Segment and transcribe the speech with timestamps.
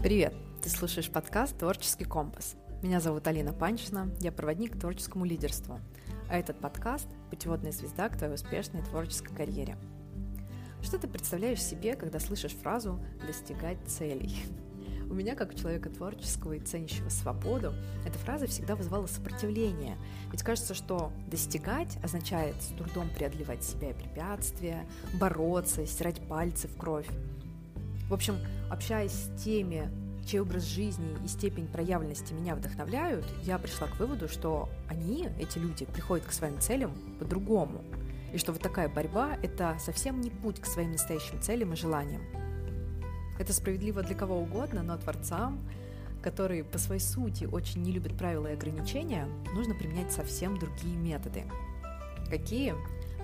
[0.00, 0.32] Привет!
[0.62, 2.54] Ты слушаешь подкаст «Творческий компас».
[2.82, 5.80] Меня зовут Алина Панчина, я проводник к творческому лидерству.
[6.30, 9.76] А этот подкаст– путеводная звезда к твоей успешной творческой карьере.
[10.82, 14.36] Что ты представляешь себе, когда слышишь фразу «достигать целей»?
[15.10, 17.74] У меня, как у человека творческого и ценящего свободу,
[18.06, 19.96] эта фраза всегда вызывала сопротивление.
[20.30, 26.76] Ведь кажется, что достигать означает с трудом преодолевать себя и препятствия, бороться, стирать пальцы в
[26.76, 27.08] кровь.
[28.08, 28.38] В общем,
[28.70, 29.90] общаясь с теми,
[30.26, 35.58] чей образ жизни и степень проявленности меня вдохновляют, я пришла к выводу, что они, эти
[35.58, 37.82] люди, приходят к своим целям по-другому.
[38.32, 42.22] И что вот такая борьба– это совсем не путь к своим настоящим целям и желаниям.
[43.38, 45.58] Это справедливо для кого угодно, но творцам,
[46.22, 51.44] которые по своей сути очень не любят правила и ограничения, нужно применять совсем другие методы.
[52.28, 52.74] Какие?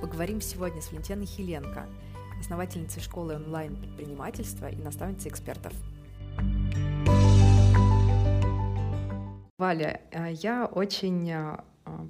[0.01, 1.87] Поговорим сегодня с Валентиной Хиленко–
[2.45, 5.73] основательницей школы онлайн-предпринимательства и наставницей экспертов.
[9.57, 11.57] Валя, э, я очень э,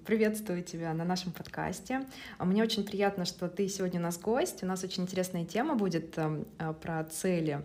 [0.07, 2.07] Приветствую тебя на нашем подкасте.
[2.39, 4.63] Мне очень приятно, что ты сегодня у нас гость.
[4.63, 6.45] У нас очень интересная тема будет э,
[6.81, 7.61] про цели.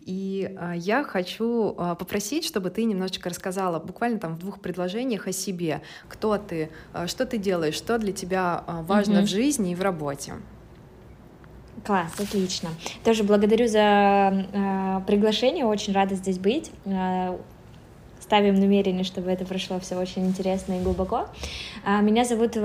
[0.00, 5.80] И я хочу попросить, чтобы ты немножечко рассказала буквально там в двух предложениях о себе.
[6.08, 6.70] Кто ты,
[7.06, 9.22] что ты делаешь, что для тебя важно mm-hmm.
[9.22, 10.34] в жизни и в работе.
[11.84, 12.70] Класс, отлично.
[13.04, 16.70] Тоже благодарю за э, приглашение, очень рада здесь быть.
[16.86, 17.36] Э,
[18.20, 21.26] ставим намерение, чтобы это прошло все очень интересно и глубоко.
[21.84, 22.60] Э, меня зовут э,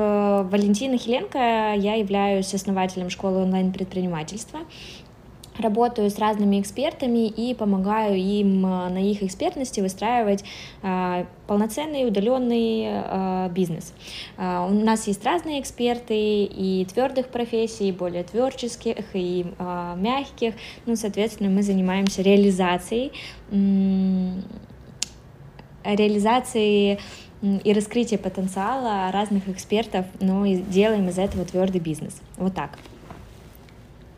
[0.49, 1.37] Валентина Хиленко,
[1.75, 4.61] я являюсь основателем школы онлайн-предпринимательства
[5.59, 10.43] работаю с разными экспертами и помогаю им э, на их экспертности выстраивать
[10.81, 13.93] э, полноценный удаленный э, бизнес.
[14.37, 19.45] У нас есть разные эксперты и твердых профессий, и более творческих, и
[19.97, 20.53] мягких.
[20.85, 23.11] Ну, соответственно, мы занимаемся реализацией,
[25.83, 26.99] реализацией
[27.41, 32.21] и раскрытие потенциала разных экспертов, но и делаем из этого твердый бизнес.
[32.37, 32.77] Вот так.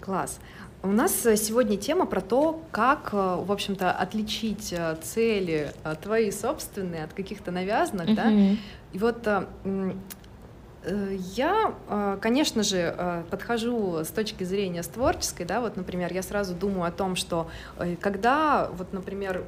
[0.01, 0.39] Класс.
[0.83, 6.31] У нас э, сегодня тема про то, как, э, в общем-то, отличить э, цели твои
[6.31, 8.15] собственные от каких-то навязанных, mm-hmm.
[8.15, 8.57] да.
[8.93, 9.27] И вот
[11.35, 11.75] я,
[12.21, 16.91] конечно же, подхожу с точки зрения с творческой, да, вот, например, я сразу думаю о
[16.91, 17.49] том, что
[18.01, 19.43] когда, вот, например,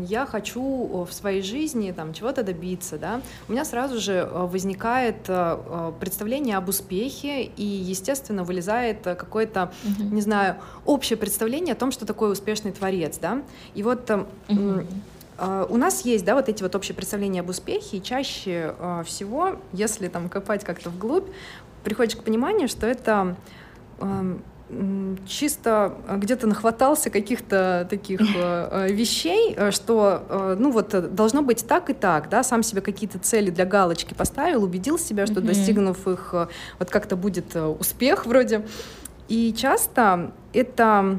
[0.00, 5.28] я хочу в своей жизни там чего-то добиться, да, у меня сразу же э, возникает
[5.28, 10.14] э, э, представление об успехе и, естественно, вылезает какое-то, угу.
[10.14, 13.42] не знаю, общее представление о том, что такое успешный творец, да,
[13.74, 14.86] и вот угу.
[15.68, 18.74] у нас есть, да, вот эти вот общие представления об успехе, и чаще
[19.06, 21.28] всего, если там копать как-то вглубь,
[21.84, 23.36] приходишь к пониманию, что это
[24.00, 24.42] эм,
[25.26, 31.90] чисто э, где-то нахватался каких-то таких э, э, вещей, что, ну вот, должно быть так
[31.90, 36.34] и так, да, сам себе какие-то цели для галочки поставил, убедил себя, что достигнув их,
[36.78, 38.64] вот как-то будет успех вроде.
[39.28, 41.18] И часто это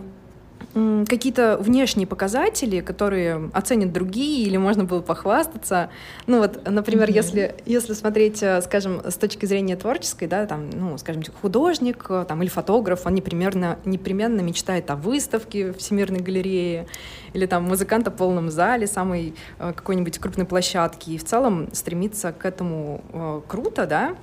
[1.07, 5.89] какие-то внешние показатели, которые оценят другие, или можно было похвастаться.
[6.27, 7.13] Ну вот, например, mm-hmm.
[7.15, 12.25] если, если смотреть, э, скажем, с точки зрения творческой, да, там, ну, скажем, художник э,
[12.27, 16.87] там, или фотограф, он непременно, непременно мечтает о выставке в Всемирной галерее,
[17.33, 22.31] или там музыкант о полном зале, самой э, какой-нибудь крупной площадки, и в целом стремится
[22.31, 24.15] к этому круто, да,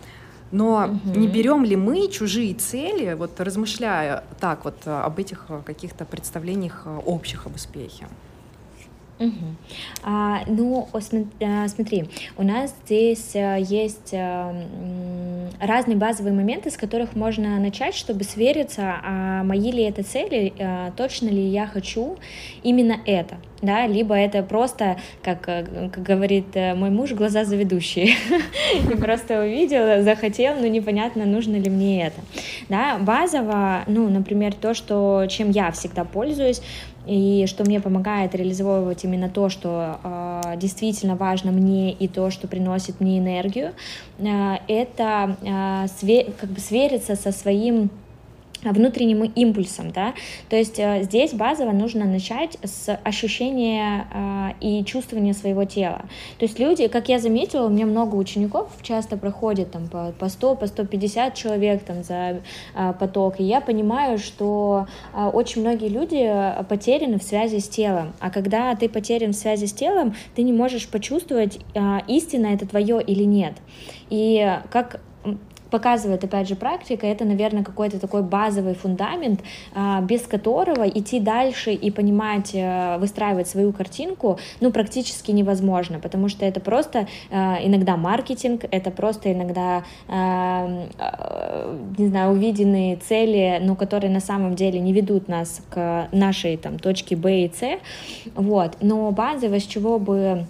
[0.52, 1.18] но угу.
[1.18, 6.04] не берем ли мы чужие цели, вот размышляя так вот э, об этих э, каких-то
[6.04, 8.08] представлениях э, общих об успехе?
[9.20, 9.54] Угу.
[10.02, 14.14] А, ну, смотри, у нас здесь есть
[15.60, 20.52] разные базовые моменты, с которых можно начать, чтобы свериться, а мои ли это цели,
[20.96, 22.16] точно ли я хочу
[22.62, 28.14] именно это да, либо это просто, как, как говорит мой муж, глаза заведущие.
[28.88, 32.20] Я просто увидела, захотел, но непонятно, нужно ли мне это.
[32.68, 36.62] Да, базово, ну, например, то, что, чем я всегда пользуюсь,
[37.06, 42.46] и что мне помогает реализовывать именно то, что э, действительно важно мне и то, что
[42.46, 43.72] приносит мне энергию,
[44.18, 45.46] э, это э,
[45.86, 47.90] све- как бы свериться со своим
[48.64, 50.14] внутренним импульсом, да,
[50.48, 56.02] то есть э, здесь базово нужно начать с ощущения э, и чувствования своего тела,
[56.38, 60.28] то есть люди, как я заметила, у меня много учеников часто проходят там по, по
[60.28, 62.40] 100, по 150 человек там за
[62.74, 68.12] э, поток, и я понимаю, что э, очень многие люди потеряны в связи с телом,
[68.20, 72.66] а когда ты потерян в связи с телом, ты не можешь почувствовать, э, истинно это
[72.66, 73.54] твое или нет,
[74.10, 75.00] и как
[75.70, 79.40] показывает, опять же, практика, это, наверное, какой-то такой базовый фундамент,
[79.74, 86.28] а, без которого идти дальше и понимать, э, выстраивать свою картинку, ну, практически невозможно, потому
[86.28, 87.36] что это просто э,
[87.66, 90.86] иногда маркетинг, это просто иногда, э,
[91.98, 96.78] не знаю, увиденные цели, но которые на самом деле не ведут нас к нашей там
[96.78, 97.78] точке Б и С,
[98.34, 100.46] вот, но базово, с чего бы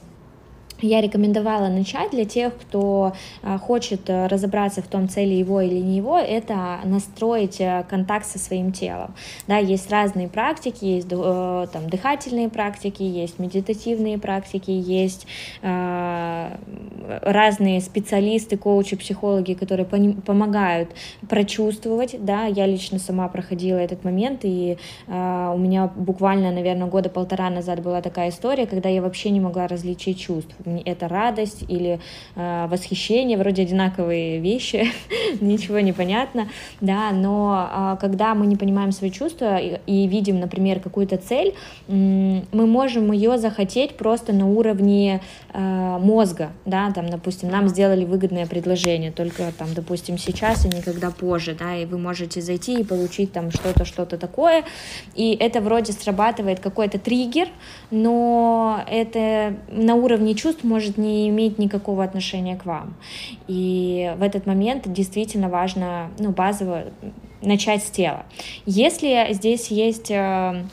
[0.82, 3.12] я рекомендовала начать для тех, кто
[3.42, 8.26] а, хочет э, разобраться в том, цели его или не его, это настроить э, контакт
[8.26, 9.14] со своим телом.
[9.46, 15.26] Да, есть разные практики, есть э, там, дыхательные практики, есть медитативные практики, есть
[15.62, 16.56] э,
[17.22, 20.90] разные специалисты, коучи, психологи, которые помогают
[21.28, 22.16] прочувствовать.
[22.18, 27.50] Да, я лично сама проходила этот момент, и э, у меня буквально, наверное, года полтора
[27.50, 32.00] назад была такая история, когда я вообще не могла различить чувств это радость или
[32.36, 34.86] э, восхищение, вроде одинаковые вещи,
[35.40, 36.48] ничего не понятно,
[36.80, 41.54] да, но э, когда мы не понимаем свои чувства и, и видим, например, какую-то цель,
[41.88, 45.20] э, мы можем ее захотеть просто на уровне
[45.52, 51.10] э, мозга, да, там, допустим, нам сделали выгодное предложение, только там, допустим, сейчас и никогда
[51.10, 54.64] позже, да, и вы можете зайти и получить там что-то, что-то такое,
[55.14, 57.48] и это вроде срабатывает какой-то триггер,
[57.90, 62.94] но это на уровне чувств может не иметь никакого отношения к вам.
[63.48, 66.84] И в этот момент действительно важно, ну, базово
[67.42, 68.26] начать с тела.
[68.66, 70.64] Если здесь есть э,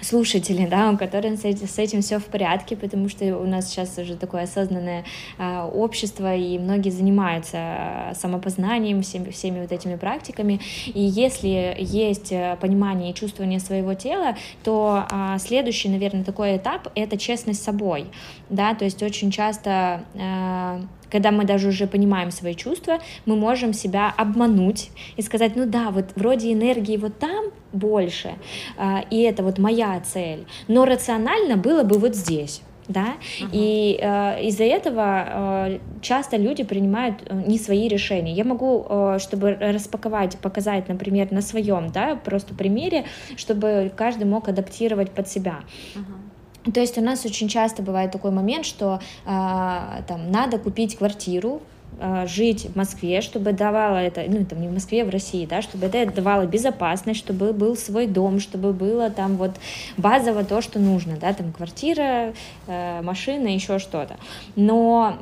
[0.00, 3.68] слушатели, да, у которых с этим, с этим все в порядке, потому что у нас
[3.68, 5.04] сейчас уже такое осознанное
[5.38, 10.60] э, общество, и многие занимаются а, самопознанием, всеми, всеми вот этими практиками.
[10.86, 16.88] И если есть э, понимание и чувствование своего тела, то э, следующий, наверное, такой этап—
[16.94, 18.06] это честность с собой,
[18.50, 23.72] да, то есть очень часто э, когда мы даже уже понимаем свои чувства, мы можем
[23.72, 28.34] себя обмануть и сказать, ну да, вот вроде энергии вот там больше,
[28.76, 33.50] а, и это вот моя цель, но рационально было бы вот здесь да, uh-huh.
[33.52, 38.32] и э, из-за этого э, часто люди принимают э, не свои решения.
[38.32, 43.04] Я могу, э, чтобы распаковать, показать, например, на своем, да, просто примере,
[43.36, 45.60] чтобы каждый мог адаптировать под себя.
[45.94, 46.27] Uh-huh.
[46.72, 49.28] То есть у нас очень часто бывает такой момент, что э,
[50.06, 51.62] там надо купить квартиру,
[51.98, 55.46] э, жить в Москве, чтобы давало это, ну там не в Москве, а в России,
[55.46, 59.52] да, чтобы это давало безопасность, чтобы был свой дом, чтобы было там вот
[59.96, 62.32] базово то, что нужно, да, там квартира,
[62.66, 64.16] э, машина, еще что-то.
[64.56, 65.18] Но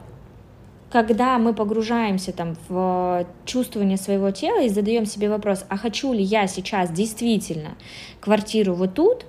[0.91, 6.23] когда мы погружаемся там в чувствование своего тела и задаем себе вопрос, а хочу ли
[6.23, 7.77] я сейчас действительно
[8.21, 9.27] квартиру вот тут,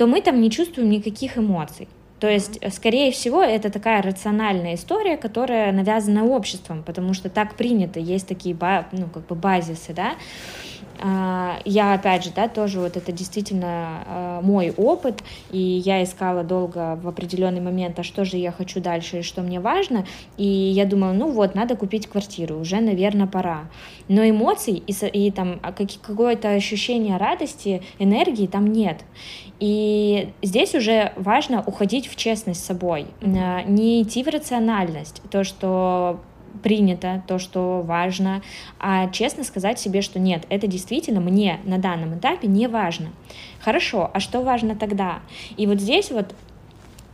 [0.00, 1.86] то мы там не чувствуем никаких эмоций.
[2.20, 8.00] То есть, скорее всего, это такая рациональная история, которая навязана обществом, потому что так принято,
[8.00, 8.56] есть такие
[8.92, 10.14] ну, как бы базисы, да.
[11.02, 16.44] А, я, опять же, да, тоже вот это действительно а, мой опыт, и я искала
[16.44, 20.06] долго в определенный момент, а что же я хочу дальше и что мне важно,
[20.36, 23.64] и я думала, ну вот, надо купить квартиру, уже, наверное, пора.
[24.08, 28.98] Но эмоций и, и там а, какое-то ощущение радости, энергии там нет.
[29.60, 36.20] И здесь уже важно уходить в честность с собой, не идти в рациональность, то, что
[36.62, 38.42] принято, то, что важно,
[38.78, 43.10] а честно сказать себе, что нет, это действительно мне на данном этапе не важно.
[43.60, 45.20] Хорошо, а что важно тогда?
[45.56, 46.34] И вот здесь вот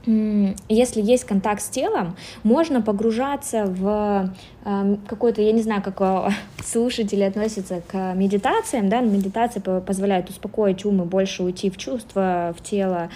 [0.07, 4.33] если есть контакт с телом, можно погружаться в
[4.65, 6.33] э, какой-то, я не знаю, как
[6.65, 12.63] слушатели относятся к медитациям, да, медитация позволяет успокоить ум и больше уйти в чувства, в
[12.63, 13.09] тело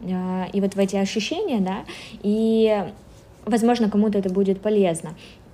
[0.00, 1.84] э, и вот в эти ощущения, да,
[2.22, 2.84] и
[3.48, 5.10] возможно, кому-то это будет полезно.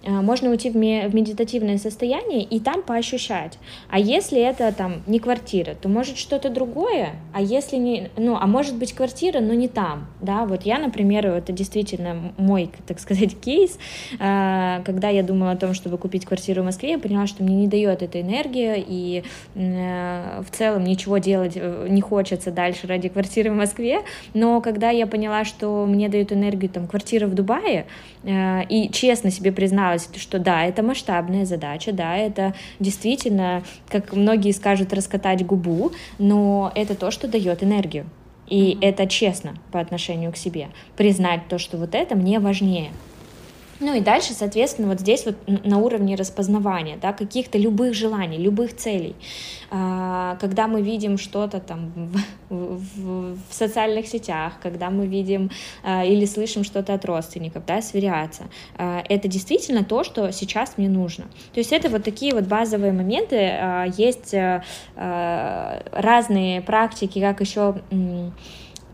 [0.06, 3.58] А, можно уйти в медитативное состояние и там поощущать.
[3.88, 8.46] А если это там не квартира, то может что-то другое, а если не, ну, а
[8.46, 13.38] может быть квартира, но не там, да, вот я, например, это действительно мой, так сказать,
[13.40, 13.78] кейс,
[14.18, 17.56] а, когда я думала о том, чтобы купить квартиру в Москве, я поняла, что мне
[17.56, 23.08] не дает эта энергия, и э, в целом ничего делать э, не хочется дальше ради
[23.08, 24.00] квартиры в Москве,
[24.34, 27.86] но когда я поняла, что мне дают энергию там квартира в Дубае,
[28.26, 34.92] и честно себе призналась, что да, это масштабная задача, да, это действительно, как многие скажут,
[34.92, 38.06] раскатать губу, но это то, что дает энергию.
[38.46, 38.78] И mm-hmm.
[38.82, 40.68] это честно по отношению к себе.
[40.96, 42.90] Признать то, что вот это мне важнее.
[43.80, 48.76] Ну и дальше, соответственно, вот здесь вот на уровне распознавания, да, каких-то любых желаний, любых
[48.76, 49.16] целей.
[49.70, 52.18] А, когда мы видим что-то там в,
[52.50, 55.50] в, в социальных сетях, когда мы видим
[55.82, 58.44] а, или слышим что-то от родственников, да, сверяться,
[58.76, 61.24] а, это действительно то, что сейчас мне нужно.
[61.52, 63.34] То есть это вот такие вот базовые моменты.
[63.96, 64.34] Есть
[64.94, 67.76] разные практики, как еще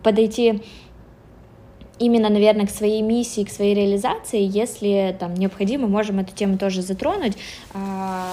[0.03, 0.63] подойти
[2.01, 6.83] именно, наверное, к своей миссии, к своей реализации, если там необходимо, можем эту тему тоже
[6.83, 7.37] затронуть.
[7.75, 8.27] А,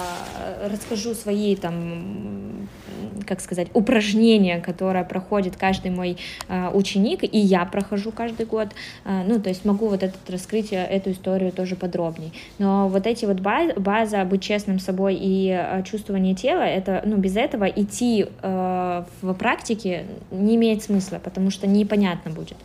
[0.70, 2.66] расскажу свои там,
[3.26, 6.16] как сказать, упражнения, которые проходит каждый мой
[6.48, 8.68] а, ученик, и я прохожу каждый год.
[9.04, 12.32] А, ну, то есть могу вот этот раскрыть эту историю тоже подробней.
[12.58, 17.66] Но вот эти вот база, быть честным собой и чувствование тела, это, ну, без этого
[17.66, 22.56] идти в практике не имеет смысла, потому что непонятно будет.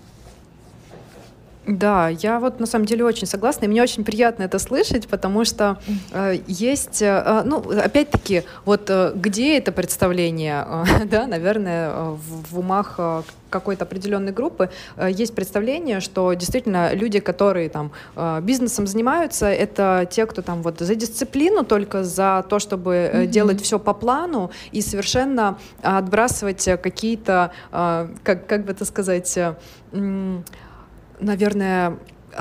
[1.66, 5.46] Да, я вот на самом деле очень согласна, и мне очень приятно это слышать, потому
[5.46, 5.80] что
[6.12, 12.52] э, есть, э, ну, опять-таки, вот э, где это представление, э, да, наверное, э, в,
[12.52, 18.42] в умах э, какой-то определенной группы э, есть представление, что действительно люди, которые там э,
[18.42, 23.28] бизнесом занимаются, это те, кто там вот за дисциплину, только за то, чтобы mm-hmm.
[23.28, 29.38] делать все по плану и совершенно отбрасывать какие-то, как, как бы это сказать,
[31.24, 31.98] наверное,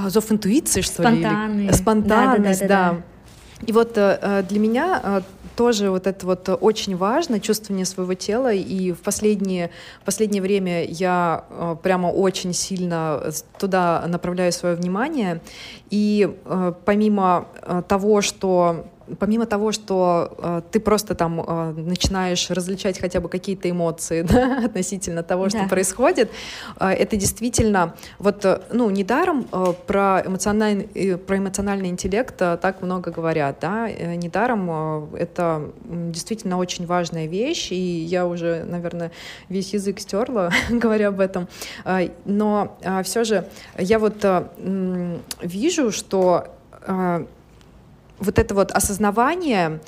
[0.09, 1.67] зов интуиции, что Спонтанный.
[1.67, 1.73] ли?
[1.73, 2.61] Спонтанность.
[2.61, 2.95] Да, да, да, да.
[2.95, 3.03] да.
[3.67, 5.21] И вот э, для меня э,
[5.55, 9.71] тоже вот это вот очень важно, чувствование своего тела, и в последнее,
[10.01, 13.23] в последнее время я э, прямо очень сильно
[13.59, 15.41] туда направляю свое внимание,
[15.91, 16.29] и
[16.85, 17.47] помимо
[17.89, 18.87] того, что
[19.19, 24.65] помимо того, что э, ты просто там э, начинаешь различать хотя бы какие-то эмоции да,
[24.65, 25.69] относительно того, что да.
[25.69, 26.31] происходит,
[26.79, 32.59] э, это действительно вот э, ну недаром э, про эмоциональный э, про эмоциональный интеллект э,
[32.61, 38.65] так много говорят, да, э, недаром э, это действительно очень важная вещь, и я уже,
[38.65, 39.11] наверное,
[39.49, 41.49] весь язык стерла, говоря об этом,
[41.85, 43.47] э, но э, все же
[43.79, 46.47] я вот э, вижу, что
[46.87, 47.27] э,
[48.23, 49.81] вот это вот осознавание,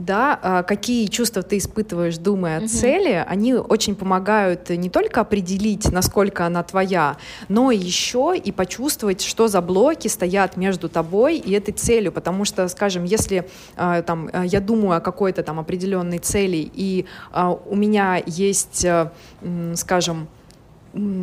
[0.00, 2.68] да, а, какие чувства ты испытываешь, думая о угу.
[2.68, 9.46] цели, они очень помогают не только определить, насколько она твоя, но еще и почувствовать, что
[9.48, 14.60] за блоки стоят между тобой и этой целью, потому что, скажем, если а, там я
[14.60, 18.86] думаю о какой-то там определенной цели и а, у меня есть,
[19.74, 20.28] скажем,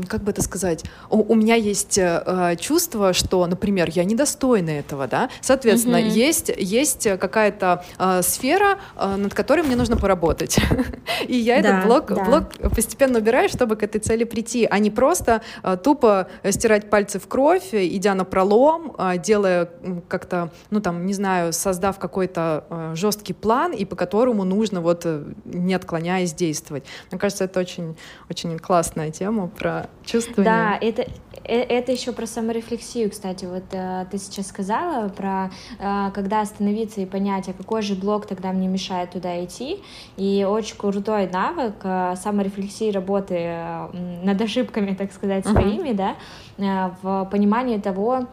[0.08, 5.08] как бы это сказать, у, у меня есть э, чувство, что, например, я недостойна этого,
[5.08, 6.10] да, соответственно, mm-hmm.
[6.10, 10.58] есть, есть какая-то э, сфера, э, над которой мне нужно поработать,
[11.28, 12.24] и я да, этот блок, да.
[12.24, 12.44] блок
[12.76, 17.28] постепенно убираю, чтобы к этой цели прийти, а не просто э, тупо стирать пальцы в
[17.28, 19.70] кровь, идя на пролом, э, делая
[20.08, 25.02] как-то, ну там, не знаю, создав какой-то э, жесткий план, и по которому нужно вот,
[25.06, 26.84] э, не отклоняясь, действовать.
[27.12, 27.98] Мне кажется, это очень,
[28.30, 30.44] очень классная тема, про чувствование.
[30.44, 31.04] Да, это,
[31.44, 33.46] э, это еще про саморефлексию, кстати.
[33.46, 38.26] Вот э, ты сейчас сказала про э, когда остановиться и понять, а какой же блок
[38.26, 39.82] тогда мне мешает туда идти.
[40.18, 43.88] И очень крутой навык э, саморефлексии работы э,
[44.24, 46.16] над ошибками, так сказать, своими, uh-huh.
[46.58, 48.28] да, э, в понимании того,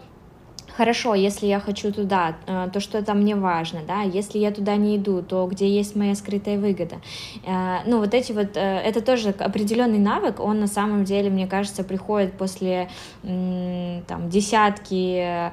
[0.77, 4.77] хорошо, если я хочу туда, э, то что там мне важно, да, если я туда
[4.77, 6.97] не иду, то где есть моя скрытая выгода.
[7.47, 11.47] Э, ну, вот эти вот, э, это тоже определенный навык, он на самом деле, мне
[11.47, 12.89] кажется, приходит после
[13.23, 15.53] там десятки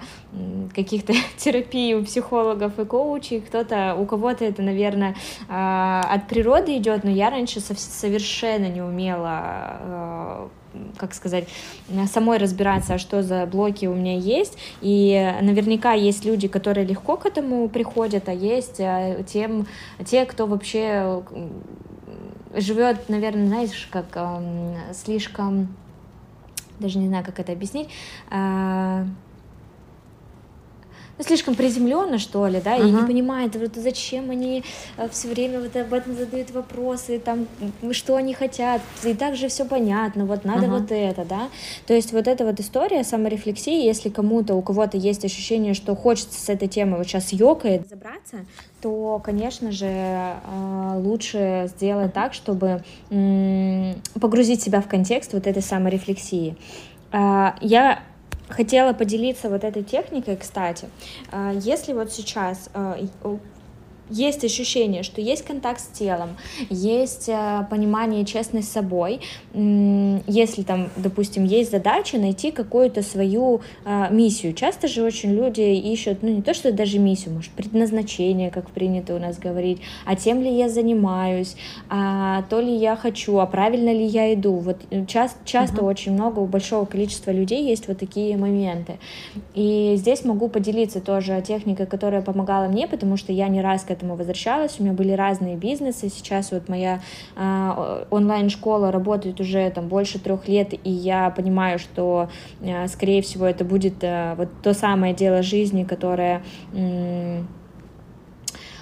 [0.74, 5.16] каких-то терапий у психологов и коучей, кто-то, у кого-то это, наверное,
[5.48, 10.50] от природы идет, но я раньше совершенно не умела
[10.98, 11.48] как сказать,
[12.12, 14.58] самой разбираться, что за блоки у меня есть.
[14.82, 19.68] И наверняка есть люди, которые легко к этому приходят, а есть э, тем,
[20.06, 21.24] те, кто вообще
[22.56, 25.76] живет, наверное, знаешь, как эм, слишком,
[26.80, 27.90] даже не знаю, как это объяснить,
[28.30, 29.06] э,
[31.22, 32.88] ну, слишком приземленно, что ли, да, uh-huh.
[32.88, 34.64] и не понимает, вот, зачем они
[34.98, 37.48] э, все время вот об этом задают вопросы, там,
[37.92, 40.80] что они хотят, и так же все понятно, вот надо uh-huh.
[40.80, 41.50] вот это, да,
[41.86, 46.40] то есть вот эта вот история саморефлексии, если кому-то, у кого-то есть ощущение, что хочется
[46.40, 48.38] с этой темой вот сейчас ёкает забраться,
[48.82, 52.84] то, конечно же, э, лучше сделать так, чтобы
[54.20, 56.56] погрузить себя в контекст вот этой саморефлексии.
[57.12, 58.00] А, я
[58.52, 60.90] хотела поделиться вот этой техникой, кстати.
[61.32, 62.98] А, если вот сейчас а,
[64.12, 66.38] есть ощущение, что есть контакт с телом,
[66.70, 69.22] есть э, понимание, честность с собой.
[69.54, 74.54] Если там, допустим, есть задача найти какую-то свою э, миссию.
[74.54, 79.16] Часто же очень люди ищут, ну не то, что даже миссию, может, предназначение, как принято
[79.16, 81.56] у нас говорить, а тем ли я занимаюсь,
[81.90, 84.58] а то ли я хочу, а правильно ли я иду.
[84.58, 85.90] Вот э, часто, часто uh-huh.
[85.90, 88.98] очень много у большого количества людей есть вот такие моменты.
[89.56, 93.92] И здесь могу поделиться тоже техникой, которая помогала мне, потому что я не раз к
[94.02, 97.02] этому возвращалась, у меня были разные бизнесы, сейчас вот моя
[97.36, 102.30] э, онлайн-школа работает уже там больше трех лет, и я понимаю, что,
[102.62, 106.42] э, скорее всего, это будет э, вот то самое дело жизни, которое...
[106.74, 107.44] Э,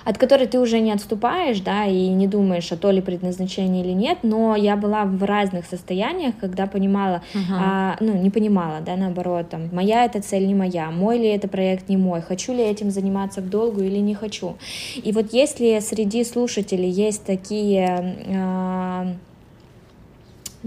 [0.09, 3.91] от которой ты уже не отступаешь, да, и не думаешь, а то ли предназначение или
[3.91, 7.53] нет, но я была в разных состояниях, когда понимала, uh-huh.
[7.59, 11.47] а, ну, не понимала, да, наоборот, там, моя эта цель не моя, мой ли это
[11.47, 14.55] проект не мой, хочу ли этим заниматься в долгу или не хочу.
[14.95, 18.15] И вот если среди слушателей есть такие...
[18.35, 19.13] А,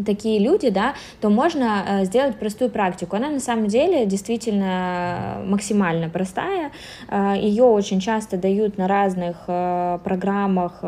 [0.07, 3.17] такие люди, да, то можно э, сделать простую практику.
[3.17, 6.73] Она на самом деле действительно максимально простая.
[7.09, 10.81] Э, Ее очень часто дают на разных э, программах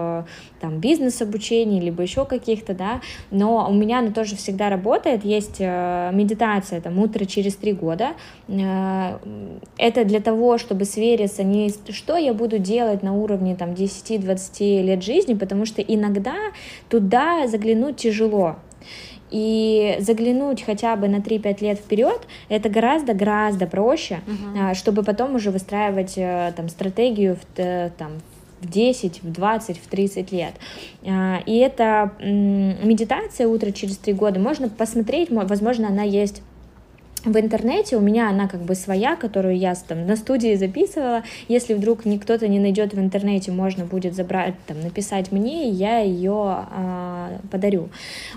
[0.61, 5.25] там бизнес-обучения, либо еще каких-то, да, но у меня она тоже всегда работает.
[5.25, 8.11] Есть медитация там утро через три года.
[8.49, 15.03] Это для того, чтобы свериться не что я буду делать на уровне там 10-20 лет
[15.03, 16.35] жизни, потому что иногда
[16.89, 18.57] туда заглянуть тяжело.
[19.35, 24.75] И заглянуть хотя бы на 3-5 лет вперед, это гораздо-гораздо проще, uh-huh.
[24.75, 28.13] чтобы потом уже выстраивать э, там, стратегию в, э, там,
[28.61, 30.55] в 10, в 20, в 30 лет.
[31.05, 36.41] А, и эта медитация «Утро через 3 года» можно посмотреть, возможно, она есть
[37.25, 41.23] в интернете у меня она как бы своя, которую я там на студии записывала.
[41.49, 45.73] Если вдруг ни кто-то не найдет в интернете, можно будет забрать, там, написать мне, и
[45.73, 47.89] я ее э, подарю.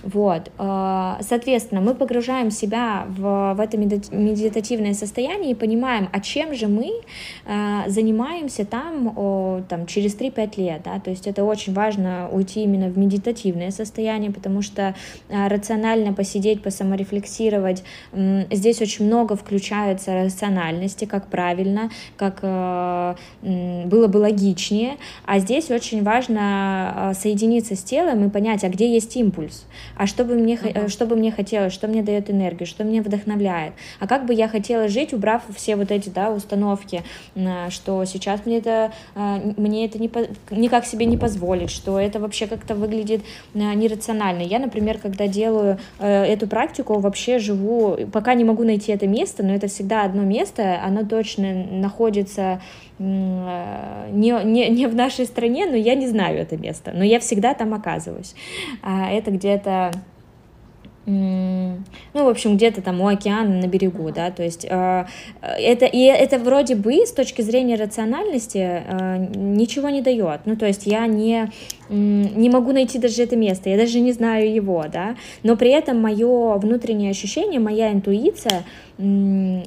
[0.03, 0.51] Вот.
[0.57, 6.67] Э, соответственно, мы погружаем себя в, в это медитативное состояние и понимаем, а чем же
[6.67, 6.91] мы
[7.45, 10.81] э, занимаемся там, о, там через 3-5 лет.
[10.85, 10.99] Да?
[10.99, 14.95] То есть это очень важно уйти именно в медитативное состояние, потому что
[15.29, 23.15] э, рационально посидеть, посаморефлексировать, э, здесь здесь очень много включается рациональности, как правильно, как э,
[23.41, 28.91] было бы логичнее, а здесь очень важно э, соединиться с телом и понять, а где
[28.91, 29.65] есть импульс,
[29.95, 30.89] а что бы мне, uh-huh.
[30.89, 34.47] что бы мне хотелось, что мне дает энергию, что меня вдохновляет, а как бы я
[34.47, 37.03] хотела жить, убрав все вот эти да, установки,
[37.69, 40.09] что сейчас мне это, мне это не,
[40.51, 43.21] никак себе не позволить, что это вообще как-то выглядит
[43.53, 44.41] нерационально.
[44.41, 49.53] Я, например, когда делаю эту практику, вообще живу, пока не могу найти это место, но
[49.53, 52.61] это всегда одно место, оно точно находится
[52.99, 57.19] э, не, не, не в нашей стране, но я не знаю это место, но я
[57.19, 58.35] всегда там оказываюсь.
[58.83, 59.91] А это где-то
[61.07, 61.79] ну,
[62.13, 65.05] в общем, где-то там у океана на берегу, да, то есть э,
[65.41, 70.65] это, и это вроде бы с точки зрения рациональности э, ничего не дает, ну, то
[70.65, 71.49] есть я не,
[71.89, 76.01] не могу найти даже это место, я даже не знаю его, да, но при этом
[76.01, 78.65] мое внутреннее ощущение, моя интуиция
[78.97, 79.61] э,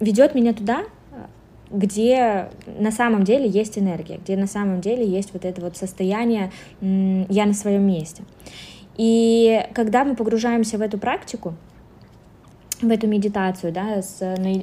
[0.00, 0.82] ведет меня туда,
[1.70, 6.52] где на самом деле есть энергия, где на самом деле есть вот это вот состояние
[6.82, 8.24] «я на своем месте».
[8.96, 11.54] И когда мы погружаемся в эту практику,
[12.82, 14.18] в эту медитацию, да, с,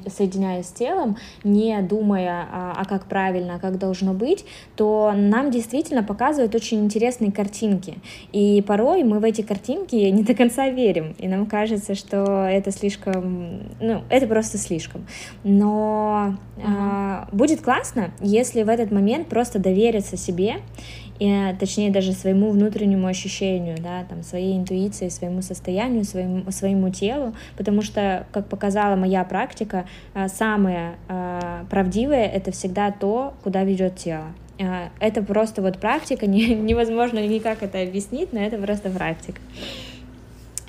[0.08, 5.52] соединяясь с телом, не думая, а, а как правильно, а как должно быть, то нам
[5.52, 7.96] действительно показывают очень интересные картинки.
[8.32, 12.72] И порой мы в эти картинки не до конца верим, и нам кажется, что это
[12.72, 15.06] слишком, ну, это просто слишком.
[15.44, 16.64] Но uh-huh.
[16.66, 20.58] а, будет классно, если в этот момент просто довериться себе
[21.20, 27.34] и, точнее даже своему внутреннему ощущению, да, там, своей интуиции, своему состоянию, своему, своему телу,
[27.58, 33.98] потому что, как показала моя практика, а, самое а, правдивое— это всегда то, куда ведет
[33.98, 34.28] тело.
[35.00, 39.40] Это просто вот практика, невозможно никак это объяснить, но это просто практика.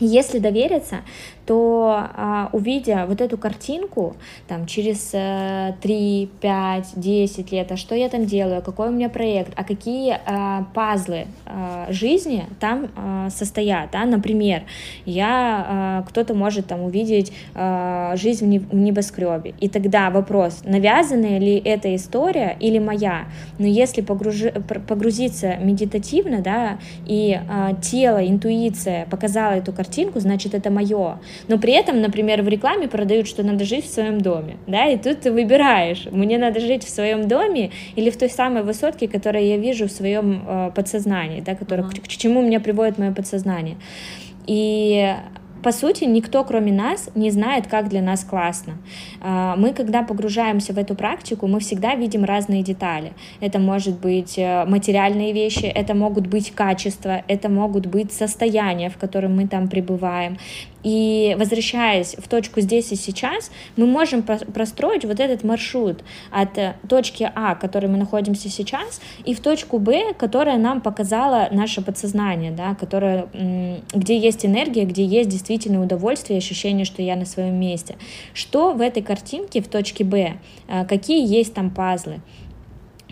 [0.02, 1.02] Если довериться,
[1.50, 4.14] то а, увидя вот эту картинку
[4.46, 9.08] там через э, 3, 5, 10 лет, а что я там делаю, какой у меня
[9.08, 12.88] проект, а какие а, пазлы а, жизни там
[13.30, 14.04] состоят, да?
[14.04, 14.62] например,
[15.04, 17.32] я, кто-то может там увидеть
[18.14, 23.26] жизнь в небоскребе, и тогда вопрос, навязанная ли эта история или моя,
[23.58, 24.52] но если погружи,
[24.86, 27.40] погрузиться медитативно, да, и
[27.82, 31.18] тело, интуиция показала эту картинку, значит, это мое.
[31.48, 34.96] Но при этом, например, в рекламе продают, что надо жить в своем доме, да, и
[34.96, 39.46] тут ты выбираешь, мне надо жить в своем доме или в той самой высотке, которую
[39.46, 42.00] я вижу в своем э, подсознании, да, которая, uh-huh.
[42.00, 43.76] к, к чему меня приводит мое подсознание.
[44.46, 45.14] И
[45.62, 48.78] по сути, никто, кроме нас, не знает, как для нас классно.
[49.20, 53.12] А, мы, когда погружаемся в эту практику, мы всегда видим разные детали.
[53.40, 58.96] Это может быть э, материальные вещи, это могут быть качества, это могут быть состояния, в
[58.96, 60.38] котором мы там пребываем.
[60.82, 66.76] И возвращаясь в точку здесь и сейчас, мы можем простроить вот этот маршрут от э,
[66.88, 71.82] точки А, в которой мы находимся сейчас, и в точку Б, которая нам показала наше
[71.82, 73.28] подсознание, да, которая,
[73.92, 77.96] где есть энергия, где есть действительно удовольствие и ощущение, что я на своем месте.
[78.32, 80.34] Что в этой картинке в точке Б?
[80.68, 82.20] Э, какие есть там пазлы?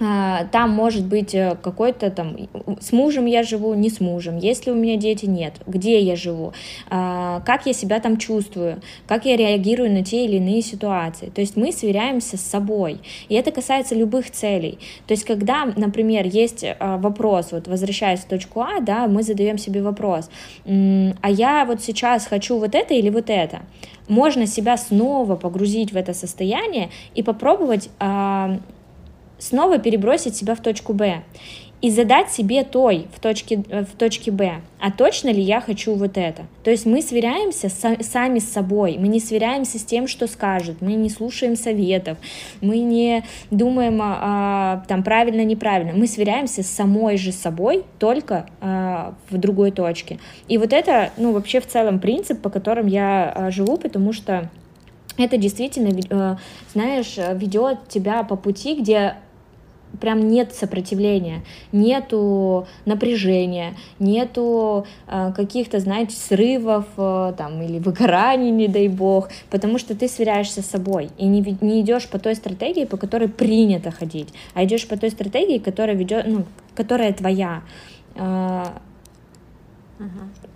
[0.01, 2.37] А, там может быть э, какой-то там,
[2.81, 6.15] с мужем я живу, не с мужем, есть ли у меня дети, нет, где я
[6.17, 6.53] живу,
[6.89, 11.31] а, как я себя там чувствую, как я реагирую на те или иные ситуации.
[11.31, 14.79] То есть мы сверяемся с собой, и это касается любых целей.
[15.07, 19.59] То есть когда, например, есть а, вопрос, вот возвращаясь в точку А, да, мы задаем
[19.59, 20.31] себе вопрос,
[20.65, 23.61] а я вот сейчас хочу вот это или вот это,
[24.09, 27.91] можно себя снова погрузить в это состояние и попробовать
[29.39, 31.23] снова перебросить себя в точку Б
[31.81, 36.17] и задать себе той в точке, в точке Б, а точно ли я хочу вот
[36.17, 36.47] это.
[36.65, 40.79] То есть мы сверяемся с, сами с собой, мы не сверяемся с тем, что скажут,
[40.81, 42.19] мы не слушаем советов,
[42.61, 49.15] мы не думаем а, там правильно, неправильно, мы сверяемся с самой же собой, только а,
[49.31, 50.19] в другой точке.
[50.49, 54.51] И вот это, ну, вообще в целом принцип, по которым я а, живу, потому что
[55.17, 56.37] это действительно, э,
[56.73, 59.17] знаешь, ведет тебя по пути, где
[60.01, 68.69] прям нет сопротивления, нету напряжения, нету э, каких-то, знаете, срывов э, там или выгораний, не
[68.69, 72.85] дай бог, потому что ты сверяешься с собой и не, не идешь по той стратегии,
[72.85, 77.63] по которой принято ходить, а идешь по той стратегии, которая ведет, ну, которая твоя.
[78.15, 78.65] Э,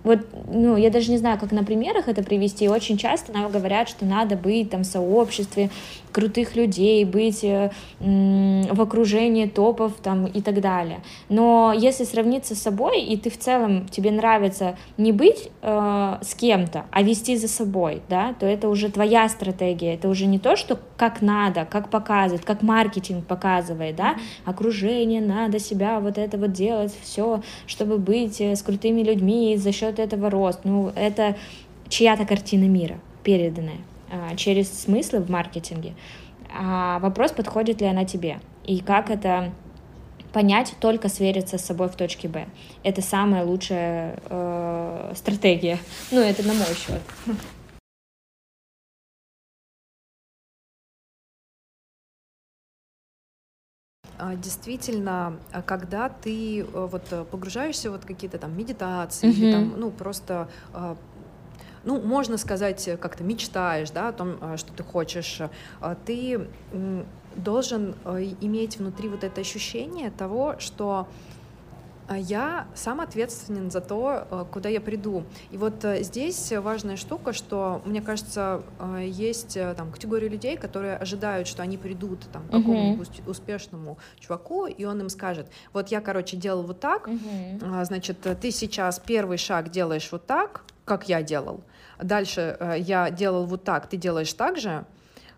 [0.03, 2.69] вот, ну, я даже не знаю, как на примерах это привести.
[2.69, 5.69] Очень часто нам говорят, что надо быть там в сообществе
[6.11, 11.01] крутых людей, быть э, в окружении топов там и так далее.
[11.27, 16.35] Но если сравниться с собой, и ты в целом, тебе нравится не быть э, с
[16.35, 20.55] кем-то, а вести за собой, да, то это уже твоя стратегия, это уже не то,
[20.55, 26.51] что как надо, как показывает, как маркетинг показывает, да, окружение, надо себя вот это вот
[26.53, 30.61] делать, все, чтобы быть э, с крутыми людьми, и за счет этого рост.
[30.63, 31.35] Ну, это
[31.89, 33.79] чья-то картина мира переданная.
[34.11, 35.93] А, через смыслы в маркетинге.
[36.55, 39.51] А вопрос, подходит ли она тебе, и как это
[40.33, 42.45] понять, только свериться с собой в точке Б.
[42.83, 45.77] Это самая лучшая э, стратегия.
[46.11, 47.01] Ну, это на мой счет.
[54.35, 59.31] Действительно, а когда ты э, вот погружаешься в вот какие-то там медитации, mm-hmm.
[59.31, 60.47] или там, ну, просто
[61.83, 65.41] ну, можно сказать, как-то мечтаешь, да, о том, э, что ты хочешь,
[65.81, 66.47] э, ты
[67.35, 71.07] должен э, иметь внутри вот это ощущение того, что
[72.09, 75.23] я сам ответственен за то, куда я приду.
[75.51, 78.63] И вот здесь важная штука, что, мне кажется,
[78.99, 84.85] есть там категория людей, которые ожидают, что они придут там, к какому-нибудь успешному чуваку, и
[84.85, 87.09] он им скажет, вот я, короче, делал вот так,
[87.83, 91.63] значит, ты сейчас первый шаг делаешь вот так, как я делал,
[92.01, 94.85] дальше э, я делал вот так, ты делаешь так же,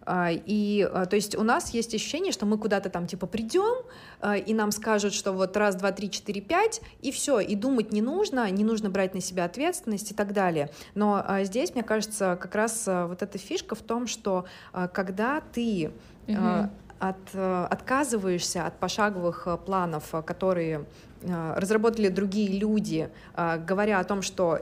[0.08, 3.84] и, э, то есть, у нас есть ощущение, что мы куда-то там, типа, придем,
[4.22, 7.92] э, и нам скажут, что вот раз, два, три, четыре, пять, и все, и думать
[7.92, 10.70] не нужно, не нужно брать на себя ответственность и так далее.
[10.94, 14.46] Но здесь, мне кажется, как раз вот эта фишка в том, что
[14.94, 15.92] когда ты
[16.28, 16.70] угу.
[17.00, 20.86] от, отказываешься от пошаговых планов, которые
[21.24, 24.60] разработали другие люди, говоря о том, что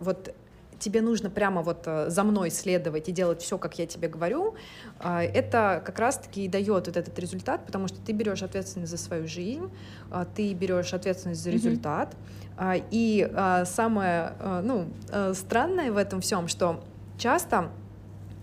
[0.00, 0.34] вот
[0.78, 4.54] тебе нужно прямо вот э, за мной следовать и делать все, как я тебе говорю,
[4.98, 8.98] а, это как раз-таки и дает вот этот результат, потому что ты берешь ответственность за
[8.98, 9.70] свою жизнь,
[10.10, 12.14] а, ты берешь ответственность за результат.
[12.56, 12.84] Mm-hmm.
[12.90, 13.30] И
[13.66, 16.82] самое ну, э, странное в этом всем, что
[17.18, 17.70] часто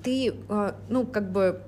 [0.04, 0.36] ты,
[0.88, 1.63] ну, как бы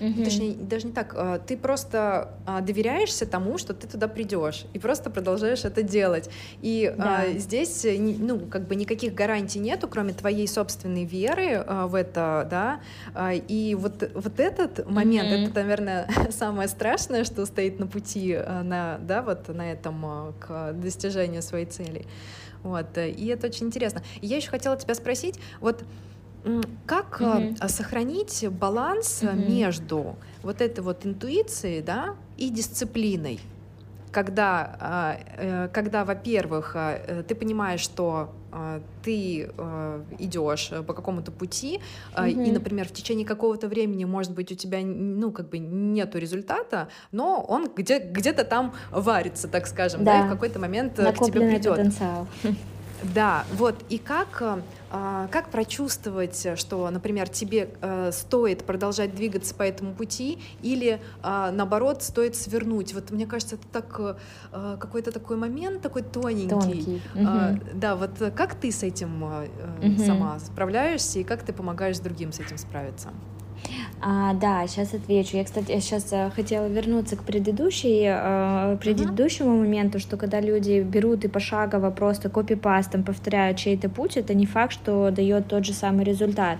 [0.00, 0.24] Угу.
[0.24, 1.14] Точнее, даже не так.
[1.16, 6.28] А, ты просто а, доверяешься тому, что ты туда придешь, и просто продолжаешь это делать.
[6.60, 7.22] И да.
[7.22, 12.46] а, здесь, э, ну, как бы никаких гарантий нету, кроме твоей собственной веры в это,
[12.50, 12.80] да.
[13.48, 15.50] И вот, вот этот момент, угу.
[15.50, 21.42] это, наверное, самое страшное, что стоит на пути на, да, вот на этом к достижению
[21.42, 22.06] своей цели.
[22.62, 24.02] Вот, и это очень интересно.
[24.20, 25.84] И я еще хотела тебя спросить, вот
[26.86, 27.68] как mm-hmm.
[27.68, 29.50] сохранить баланс mm-hmm.
[29.50, 33.40] между вот этой вот интуицией, да, и дисциплиной?
[34.12, 36.76] когда, а, э, когда во-первых,
[37.26, 38.34] ты понимаешь, что
[39.02, 39.50] ты
[40.18, 41.80] идешь по какому-то пути,
[42.14, 42.48] mm-hmm.
[42.48, 46.88] и, например, в течение какого-то времени, может быть, у тебя, ну, как бы нету результата,
[47.12, 51.30] но он где- где-то там варится, так скажем, да, да и в какой-то момент Накопленный
[51.30, 51.76] к тебе придет.
[51.78, 52.26] потенциал.
[53.14, 54.62] Да, вот, и как
[54.94, 61.50] а, как прочувствовать, что, например, тебе э, стоит продолжать двигаться по этому пути или, а,
[61.50, 62.92] наоборот, стоит свернуть?
[62.92, 64.18] Вот мне кажется, это так
[64.52, 66.48] э, какой-то такой момент такой тоненький.
[66.50, 67.02] Тонкий.
[67.14, 67.60] Угу.
[67.74, 70.04] Да, вот как ты с этим угу.
[70.04, 73.08] сама справляешься и как ты помогаешь другим с этим справиться?
[74.04, 75.36] А, да, сейчас отвечу.
[75.36, 79.60] Я, кстати, сейчас э, хотела вернуться к предыдущей, э, предыдущему uh-huh.
[79.60, 84.72] моменту, что когда люди берут и пошагово просто копипастом повторяют чей-то путь, это не факт,
[84.72, 86.58] что дает тот же самый результат.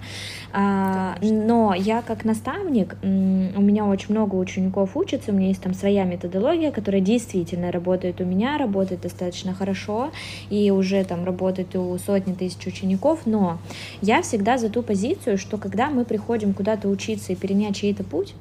[0.53, 5.75] А, но я как наставник, у меня очень много учеников учатся, у меня есть там
[5.75, 10.13] своя методология, которая действительно работает у меня, работает достаточно хорошо
[10.49, 13.59] и уже там работает у сотни тысяч учеников, но
[14.01, 18.35] я всегда за ту позицию, что когда мы приходим куда-то учиться и перенять чей-то путь,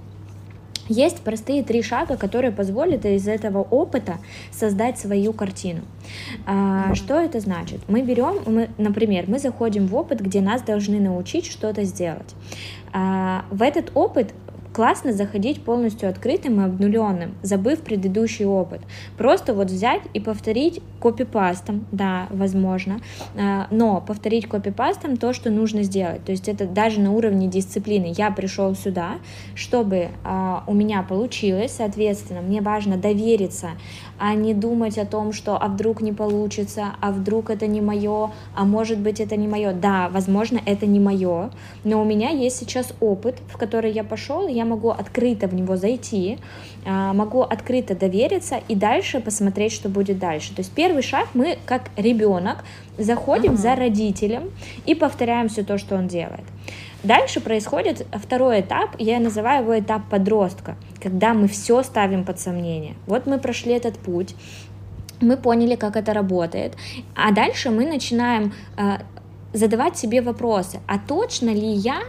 [0.88, 4.18] есть простые три шага, которые позволят из этого опыта
[4.52, 5.82] создать свою картину.
[6.46, 7.80] А, что это значит?
[7.88, 12.36] Мы берем, мы, например, мы заходим в опыт, где нас должны научить что-то сделать.
[12.92, 14.34] А, в этот опыт
[14.74, 18.82] классно заходить полностью открытым и обнуленным, забыв предыдущий опыт.
[19.18, 23.02] Просто вот взять и повторить копипастом, да, возможно,
[23.36, 26.24] а, но повторить копипастом то, что нужно сделать.
[26.24, 28.14] То есть это даже на уровне дисциплины.
[28.16, 29.16] Я пришел сюда,
[29.56, 33.72] чтобы а, у меня получилось, соответственно, мне важно довериться,
[34.24, 38.30] а не думать о том, что а вдруг не получится, а вдруг это не мое,
[38.56, 39.74] а может быть это не мое.
[39.74, 41.50] Да, возможно, это не мое,
[41.84, 45.76] но у меня есть сейчас опыт, в который я пошел, я могу открыто в него
[45.76, 46.38] зайти,
[46.86, 50.54] а, могу открыто довериться и дальше посмотреть, что будет дальше.
[50.54, 52.64] То есть первый шаг мы как ребенок
[53.00, 53.58] заходим uh-huh.
[53.58, 54.52] за родителем
[54.86, 56.46] и повторяем все то, что он делает.
[57.04, 62.96] Дальше происходит второй этап, я называю его этап подростка, когда мы все ставим под сомнение.
[63.08, 64.36] Вот мы прошли этот путь,
[65.20, 66.76] мы поняли, как это работает,
[67.16, 68.98] а дальше мы начинаем э,
[69.54, 72.02] задавать себе вопросы, а точно ли я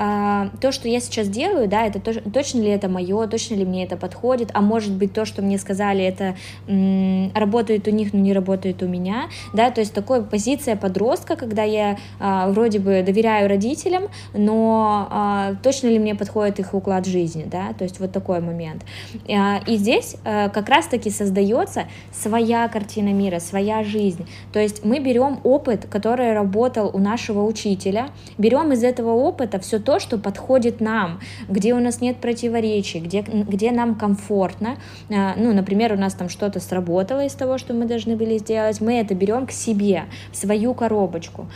[0.00, 3.64] а, то, что я сейчас делаю, да, это то, точно ли это мое, точно ли
[3.64, 6.36] мне это подходит, а может быть то, что мне сказали, это
[6.68, 11.34] м, работает у них, но не работает у меня, да, то есть такая позиция подростка,
[11.34, 17.04] когда я а, вроде бы доверяю родителям, но а, точно ли мне подходит их уклад
[17.04, 18.84] жизни, да, то есть вот такой момент.
[19.28, 25.00] А, и здесь а, как раз-таки создается своя картина мира, своя жизнь, то есть мы
[25.00, 30.82] берем опыт, который работал у нашего учителя, берем из этого опыта все то, что подходит
[30.82, 34.76] нам, где у нас нет противоречий, где, где нам комфортно.
[35.10, 38.82] А, ну, например, у нас там что-то сработало из того, что мы должны были сделать,
[38.82, 41.46] мы это берем к себе, в свою коробочку.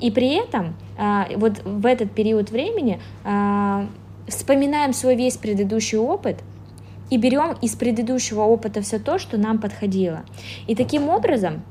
[0.00, 3.86] И при этом а, вот в этот период времени а,
[4.26, 6.36] вспоминаем свой весь предыдущий опыт,
[7.08, 10.26] и берем из предыдущего опыта все то, что нам подходило.
[10.66, 11.62] И таким образом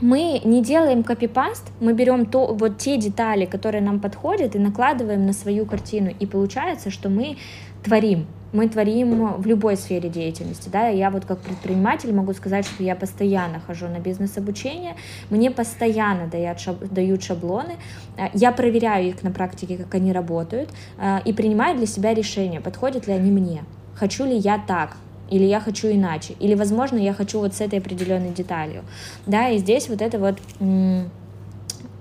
[0.00, 5.26] мы не делаем копипаст, мы берем то, вот те детали, которые нам подходят, и накладываем
[5.26, 6.12] на свою картину.
[6.18, 7.36] И получается, что мы
[7.82, 8.26] творим.
[8.52, 10.68] Мы творим в любой сфере деятельности.
[10.68, 10.88] Да?
[10.88, 14.94] Я вот как предприниматель могу сказать, что я постоянно хожу на бизнес-обучение,
[15.30, 17.76] мне постоянно дают, шаб, дают шаблоны,
[18.16, 22.60] э, я проверяю их на практике, как они работают, э, и принимаю для себя решение,
[22.60, 23.64] подходят ли они мне.
[23.94, 24.96] Хочу ли я так,
[25.30, 28.84] или я хочу иначе, или, возможно, я хочу вот с этой определенной деталью,
[29.26, 30.38] да, и здесь вот это вот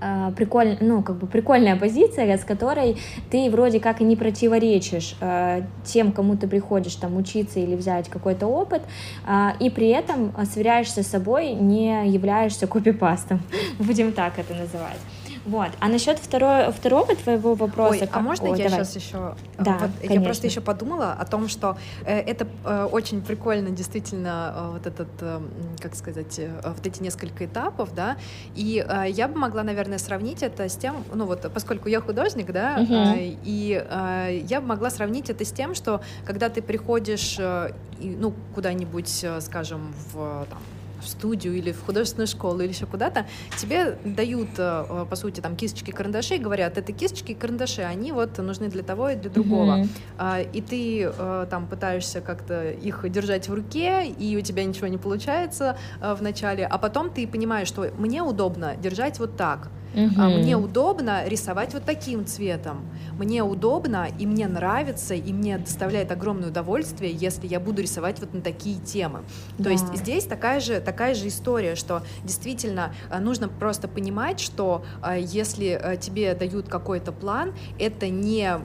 [0.02, 2.98] а, прикольная, ну, как бы прикольная позиция, с которой
[3.32, 8.10] ты вроде как и не противоречишь э, тем, кому ты приходишь там учиться или взять
[8.10, 8.82] какой-то опыт,
[9.26, 13.42] э, и при этом сверяешься с собой, не являешься копипастом,
[13.80, 15.00] будем так это называть.
[15.46, 15.70] Вот.
[15.80, 18.00] А насчет второго, второго твоего вопроса...
[18.02, 18.86] Ой, а можно Ой, я давай.
[18.86, 19.36] сейчас еще...
[19.58, 23.70] Э, да, вот Я просто еще подумала о том, что э, это э, очень прикольно,
[23.70, 25.42] действительно, э, вот этот, э,
[25.80, 28.18] как сказать, э, вот эти несколько этапов, да,
[28.56, 32.52] и э, я бы могла, наверное, сравнить это с тем, ну вот, поскольку я художник,
[32.52, 32.94] да, угу.
[32.94, 37.72] э, и э, я бы могла сравнить это с тем, что когда ты приходишь, э,
[38.00, 40.60] ну, куда-нибудь, э, скажем, в там,
[41.06, 43.26] в студию или в художественную школу или еще куда-то,
[43.58, 48.12] тебе дают, э, по сути, там кисточки, карандаши, и говорят, это кисточки и карандаши, они
[48.12, 49.86] вот нужны для того и для другого.
[50.18, 50.52] Mm-hmm.
[50.52, 51.12] И ты
[51.50, 56.66] там пытаешься как-то их держать в руке, и у тебя ничего не получается в начале,
[56.66, 59.70] а потом ты понимаешь, что мне удобно держать вот так.
[59.94, 60.22] Угу.
[60.22, 62.86] Мне удобно рисовать вот таким цветом.
[63.18, 68.34] Мне удобно, и мне нравится, и мне доставляет огромное удовольствие, если я буду рисовать вот
[68.34, 69.22] на такие темы.
[69.58, 69.66] Да.
[69.66, 74.86] То есть здесь такая же, такая же история, что действительно э, нужно просто понимать, что
[75.04, 78.60] э, если э, тебе дают какой-то план, это не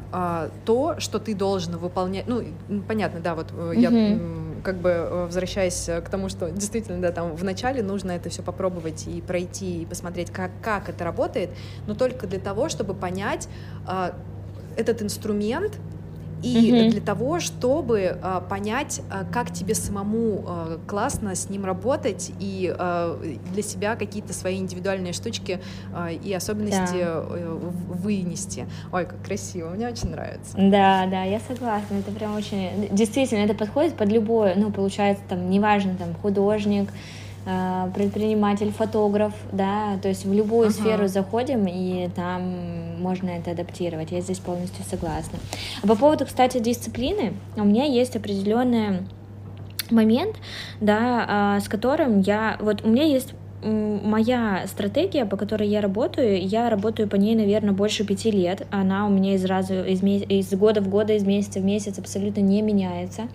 [0.65, 2.27] то, что ты должен выполнять.
[2.27, 2.45] Ну,
[2.87, 3.91] понятно, да, вот я
[4.63, 9.21] как бы возвращаясь к тому, что действительно, да, там вначале нужно это все попробовать и
[9.21, 11.51] пройти, и посмотреть, как, как это работает, работает,
[11.87, 13.49] но только для того, чтобы понять
[13.87, 14.13] э,
[14.77, 15.79] этот инструмент
[16.43, 16.91] и mm-hmm.
[16.91, 22.75] для того, чтобы э, понять, э, как тебе самому э, классно с ним работать и
[22.77, 25.61] э, для себя какие-то свои индивидуальные штучки
[25.95, 27.25] э, и особенности да.
[27.29, 28.67] э, вынести.
[28.93, 30.57] Ой, как красиво, мне очень нравится.
[30.57, 35.51] Да, да, я согласна, это прям очень, действительно, это подходит под любое, ну, получается, там,
[35.51, 36.89] неважно, там, художник,
[37.95, 40.73] предприниматель, фотограф, да, то есть в любую ага.
[40.73, 44.13] сферу заходим, и там можно это адаптировать.
[44.13, 45.39] Я здесь полностью согласна.
[45.83, 49.01] А по поводу, кстати, дисциплины, у меня есть определенный
[49.91, 50.37] момент,
[50.81, 56.47] да, а, с которым я, вот у меня есть моя стратегия, по которой я работаю,
[56.47, 58.67] я работаю по ней, наверное, больше пяти лет.
[58.71, 62.41] Она у меня из раза из, из года в год, из месяца в месяц абсолютно
[62.41, 63.29] не меняется.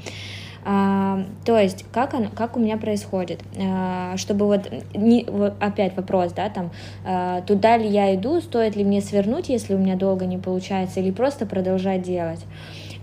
[0.66, 3.42] То есть, как, оно, как у меня происходит?
[3.56, 4.62] А, чтобы вот,
[4.96, 5.24] не,
[5.60, 6.72] опять вопрос, да, там,
[7.06, 11.02] а, туда ли я иду, стоит ли мне свернуть, если у меня долго не получается,
[11.02, 12.44] или просто продолжать делать?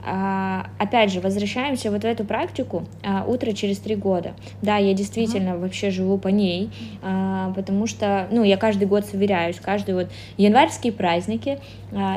[0.04, 4.34] А, опять же, возвращаемся вот в эту практику а, утро через три года.
[4.60, 5.60] Да, я действительно uh-huh.
[5.60, 6.70] вообще живу по ней,
[7.02, 11.58] а, потому что, ну, я каждый год сверяюсь, каждый вот январские праздники,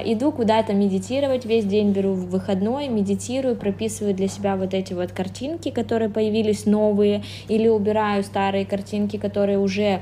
[0.06, 5.70] иду куда-то медитировать, весь день беру выходной, медитирую, прописываю для себя вот эти вот картинки,
[5.70, 10.02] которые появились новые, или убираю старые картинки, которые уже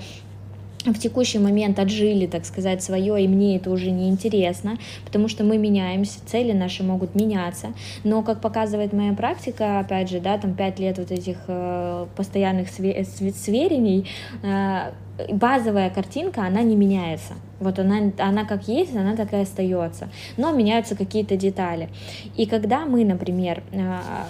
[0.86, 5.44] в текущий момент отжили, так сказать, свое, и мне это уже не интересно, потому что
[5.44, 10.54] мы меняемся, цели наши могут меняться, но, как показывает моя практика, опять же, да, там
[10.56, 14.08] пять лет вот этих э, постоянных све- сверений,
[14.44, 14.92] э,
[15.30, 17.34] базовая картинка, она не меняется.
[17.64, 20.10] Вот она, она как есть, она так и остается.
[20.38, 21.90] Но меняются какие-то детали.
[22.36, 24.28] И когда мы, например, а,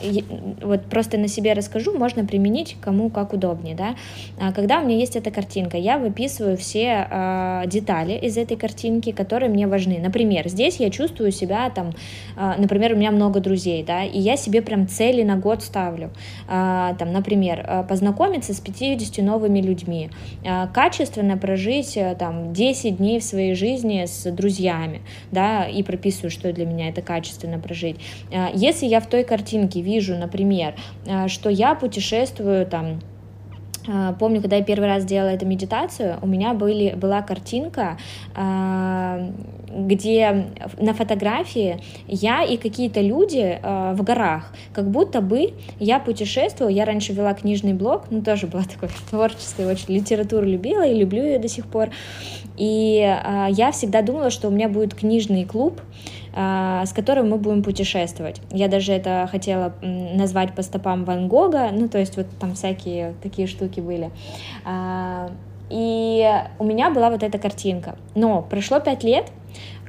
[0.61, 3.95] вот просто на себе расскажу, можно применить кому как удобнее, да.
[4.39, 9.11] А, когда у меня есть эта картинка, я выписываю все а, детали из этой картинки,
[9.11, 9.99] которые мне важны.
[9.99, 11.93] Например, здесь я чувствую себя там,
[12.35, 16.11] например, у меня много друзей, да, и я себе прям цели на год ставлю.
[16.47, 20.09] Там, например, познакомиться с 50 новыми людьми,
[20.73, 26.51] качественно прожить э, там 10 дней в своей жизни с друзьями, да, и прописываю, что
[26.51, 27.97] для меня это качественно прожить.
[28.31, 32.99] Э, если я в той картинке вижу, например, э, что я путешествую там
[34.19, 37.97] помню, когда я первый раз делала эту медитацию, у меня были, была картинка,
[38.35, 39.29] а,
[39.69, 46.71] где на фотографии я и какие-то люди а, в горах, как будто бы я путешествовала,
[46.71, 51.23] я раньше вела книжный блог, ну тоже была такой творческой, очень литературу любила и люблю
[51.23, 51.89] ее до сих пор,
[52.55, 53.17] и
[53.49, 58.41] я всегда думала, что у меня будет книжный клуб, а, с которым мы будем путешествовать.
[58.51, 63.13] Я даже это хотела назвать по стопам Ван Гога, ну, то есть вот там всякие
[63.21, 64.09] такие штуки были.
[64.65, 65.29] А,
[65.69, 66.27] и
[66.59, 67.95] у меня была вот эта картинка.
[68.15, 69.31] Но прошло пять лет,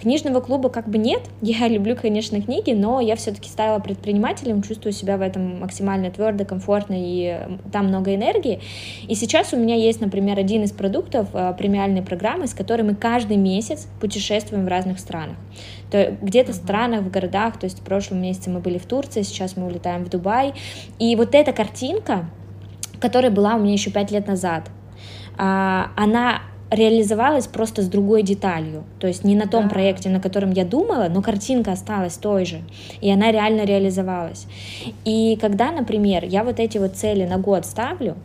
[0.00, 1.22] Книжного клуба как бы нет.
[1.40, 6.44] Я люблю, конечно, книги, но я все-таки стала предпринимателем, чувствую себя в этом максимально твердо,
[6.44, 7.38] комфортно, и
[7.72, 8.60] там много энергии.
[9.08, 12.94] И сейчас у меня есть, например, один из продуктов э, премиальной программы, с которой мы
[12.94, 15.36] каждый месяц путешествуем в разных странах.
[15.90, 19.22] То где-то в странах, в городах, то есть в прошлом месяце мы были в Турции,
[19.22, 20.54] сейчас мы улетаем в Дубай.
[20.98, 22.26] И вот эта картинка,
[23.00, 24.70] которая была у меня еще пять лет назад,
[25.36, 26.42] а, она
[26.74, 28.84] реализовалась просто с другой деталью.
[28.98, 29.70] То есть не на том да.
[29.70, 32.62] проекте, на котором я думала, но картинка осталась той же.
[33.00, 34.46] И она реально реализовалась.
[35.04, 38.16] И когда, например, я вот эти вот цели на год ставлю,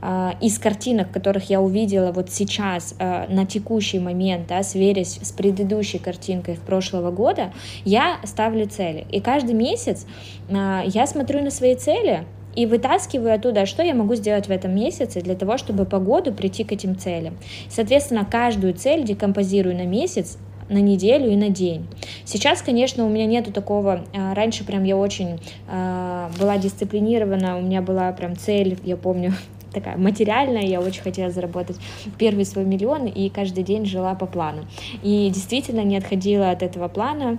[0.00, 5.32] э, из картинок, которых я увидела вот сейчас, э, на текущий момент, да, сверясь с
[5.32, 7.52] предыдущей картинкой в прошлого года,
[7.84, 9.06] я ставлю цели.
[9.10, 10.06] И каждый месяц
[10.48, 12.24] э, я смотрю на свои цели,
[12.58, 16.32] и вытаскиваю оттуда, что я могу сделать в этом месяце для того, чтобы по году
[16.32, 17.36] прийти к этим целям.
[17.68, 21.86] Соответственно, каждую цель декомпозирую на месяц, на неделю и на день.
[22.24, 24.04] Сейчас, конечно, у меня нету такого.
[24.12, 29.34] А, раньше прям я очень э, была дисциплинирована, у меня была прям цель, я помню,
[29.72, 31.76] такая материальная, я очень хотела заработать
[32.18, 34.66] первый свой миллион, и каждый день жила по плану.
[35.04, 37.38] И действительно не отходила от этого плана,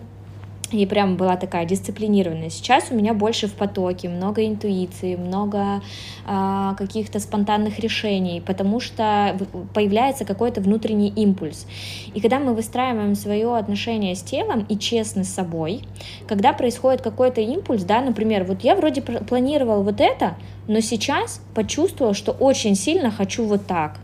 [0.71, 2.49] и прям была такая дисциплинированная.
[2.49, 5.81] Сейчас у меня больше в потоке, много интуиции, много
[6.27, 9.37] э, каких-то спонтанных решений, потому что
[9.73, 11.65] появляется какой-то внутренний импульс.
[12.13, 15.81] И когда мы выстраиваем свое отношение с телом и честно с собой,
[16.27, 20.35] когда происходит какой-то импульс, да, например, вот я вроде планировал вот это,
[20.67, 23.99] но сейчас почувствовал, что очень сильно хочу вот так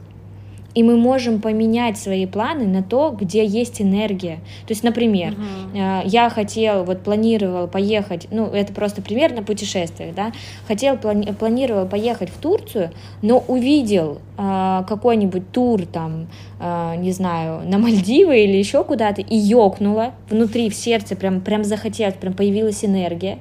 [0.76, 4.36] и мы можем поменять свои планы на то, где есть энергия.
[4.67, 5.34] То есть, например,
[5.73, 6.01] uh-huh.
[6.05, 10.34] я хотел, вот планировал поехать, ну, это просто пример на путешествиях, да,
[10.67, 16.28] хотел, плани- планировал поехать в Турцию, но увидел э, какой-нибудь тур там,
[16.59, 21.63] э, не знаю, на Мальдивы или еще куда-то, и ёкнуло внутри, в сердце, прям, прям
[21.63, 23.39] захотелось, прям появилась энергия.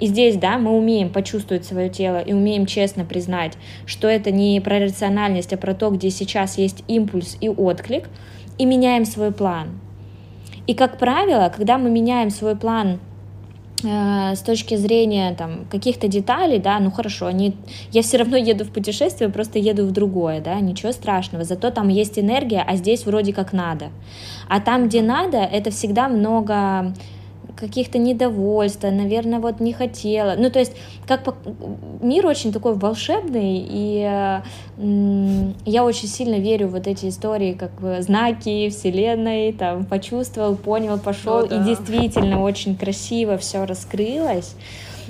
[0.00, 3.54] И здесь, да, мы умеем почувствовать свое тело и умеем честно признать,
[3.86, 8.08] что это не про рациональность, а про то, где сейчас есть импульс и отклик,
[8.58, 9.80] и меняем свой план.
[10.66, 12.98] И, как правило, когда мы меняем свой план
[13.84, 17.54] э, с точки зрения там каких-то деталей, да, ну хорошо, они,
[17.92, 21.88] я все равно еду в путешествие, просто еду в другое, да, ничего страшного, зато там
[21.88, 23.86] есть энергия, а здесь вроде как надо.
[24.48, 26.92] А там, где надо, это всегда много
[27.56, 30.34] каких-то недовольства, наверное, вот не хотела.
[30.36, 30.72] Ну, то есть,
[31.06, 31.34] как по...
[32.00, 34.42] мир очень такой волшебный, и
[34.78, 40.98] я очень сильно верю в вот эти истории, как бы знаки Вселенной, там, почувствовал, понял,
[40.98, 41.60] пошел, О, да.
[41.60, 44.54] и действительно очень красиво все раскрылось.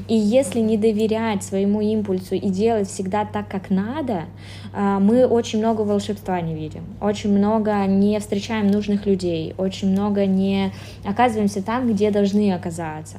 [0.09, 4.25] И если не доверять своему импульсу и делать всегда так, как надо,
[4.73, 10.27] а, мы очень много волшебства не видим, очень много не встречаем нужных людей, очень много
[10.27, 10.73] не
[11.05, 13.19] оказываемся там, где должны оказаться.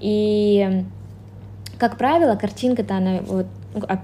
[0.00, 0.84] И
[1.78, 3.46] как правило, картинка-то она вот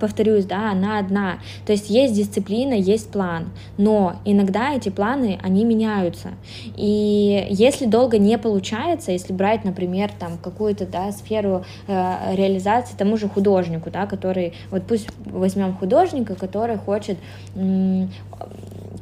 [0.00, 1.38] повторюсь, да, она одна.
[1.66, 6.30] То есть есть дисциплина, есть план, но иногда эти планы, они меняются.
[6.76, 13.16] И если долго не получается, если брать, например, там какую-то, да, сферу э, реализации тому
[13.16, 17.18] же художнику, да, который, вот пусть возьмем художника, который хочет,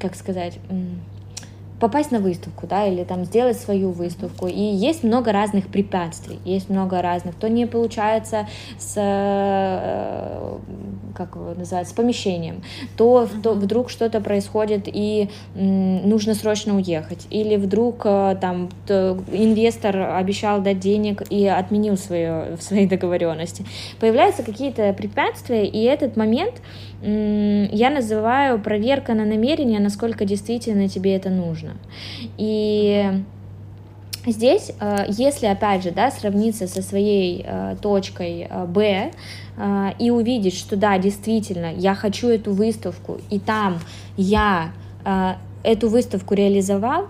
[0.00, 0.58] как сказать,
[1.80, 4.46] попасть на выставку, да, или там сделать свою выставку.
[4.46, 7.34] И есть много разных препятствий, есть много разных.
[7.34, 8.46] То не получается
[8.78, 10.58] с, э,
[11.14, 12.62] как его называют, с помещением,
[12.96, 20.60] то, то вдруг что-то происходит и нужно срочно уехать, или вдруг э, там инвестор обещал
[20.60, 23.64] дать денег и отменил свое, свои договоренности.
[23.98, 26.60] Появляются какие-то препятствия, и этот момент
[27.02, 31.72] я называю проверка на намерение, насколько действительно тебе это нужно.
[32.36, 33.06] И
[34.26, 39.12] здесь, э, если опять же, да, сравниться со своей э, точкой э, Б
[39.98, 43.78] и увидеть, что да, действительно, я хочу эту выставку, и там
[44.16, 44.72] я
[45.62, 47.08] эту выставку реализовал,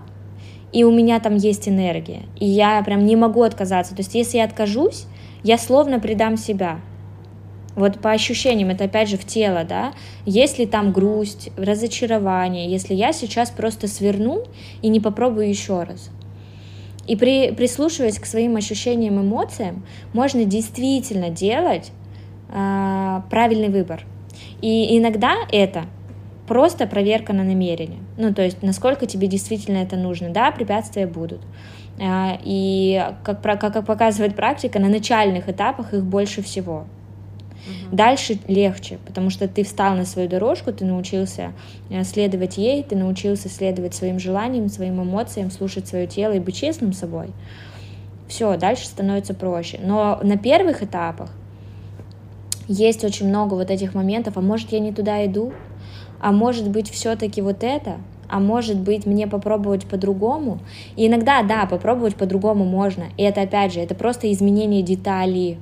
[0.73, 3.95] и у меня там есть энергия, и я прям не могу отказаться.
[3.95, 5.05] То есть, если я откажусь,
[5.43, 6.81] я словно предам себя.
[7.75, 9.93] Вот по ощущениям, это опять же в тело, да,
[10.25, 14.43] если там грусть, разочарование, если я сейчас просто сверну
[14.81, 16.09] и не попробую еще раз.
[17.07, 21.91] И при, прислушиваясь к своим ощущениям, эмоциям, можно действительно делать
[22.49, 24.05] э, правильный выбор.
[24.61, 25.85] И иногда это
[26.47, 27.99] просто проверка на намерение.
[28.17, 30.29] Ну, то есть, насколько тебе действительно это нужно.
[30.29, 31.41] Да, препятствия будут.
[31.97, 36.85] Э, и, как, как, показывает практика, на начальных этапах их больше всего.
[37.65, 37.95] Угу.
[37.95, 41.53] Дальше легче, потому что ты встал на свою дорожку, ты научился
[41.89, 46.55] э, следовать ей, ты научился следовать своим желаниям, своим эмоциям, слушать свое тело и быть
[46.55, 47.27] честным собой.
[48.27, 49.79] Все, дальше становится проще.
[49.83, 51.29] Но на первых этапах
[52.67, 55.51] есть очень много вот этих моментов, а может я не туда иду,
[56.19, 57.97] а может быть все-таки вот это,
[58.29, 60.59] а может быть мне попробовать по-другому.
[60.95, 63.05] И иногда, да, попробовать по-другому можно.
[63.17, 65.57] И это опять же, это просто изменение деталей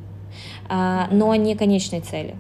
[0.69, 2.35] но не конечной цели.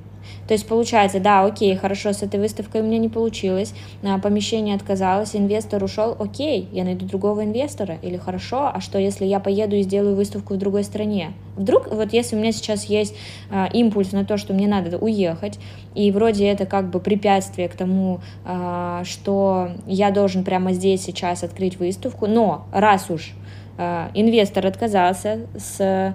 [0.49, 4.75] То есть получается, да, окей, хорошо, с этой выставкой у меня не получилось, а, помещение
[4.75, 9.75] отказалось, инвестор ушел, окей, я найду другого инвестора, или хорошо, а что если я поеду
[9.75, 11.33] и сделаю выставку в другой стране?
[11.55, 13.15] Вдруг, вот если у меня сейчас есть
[13.51, 15.59] а, импульс на то, что мне надо уехать,
[15.93, 21.43] и вроде это как бы препятствие к тому, а, что я должен прямо здесь сейчас
[21.43, 23.35] открыть выставку, но раз уж
[23.81, 26.13] Э, инвестор отказался, с э,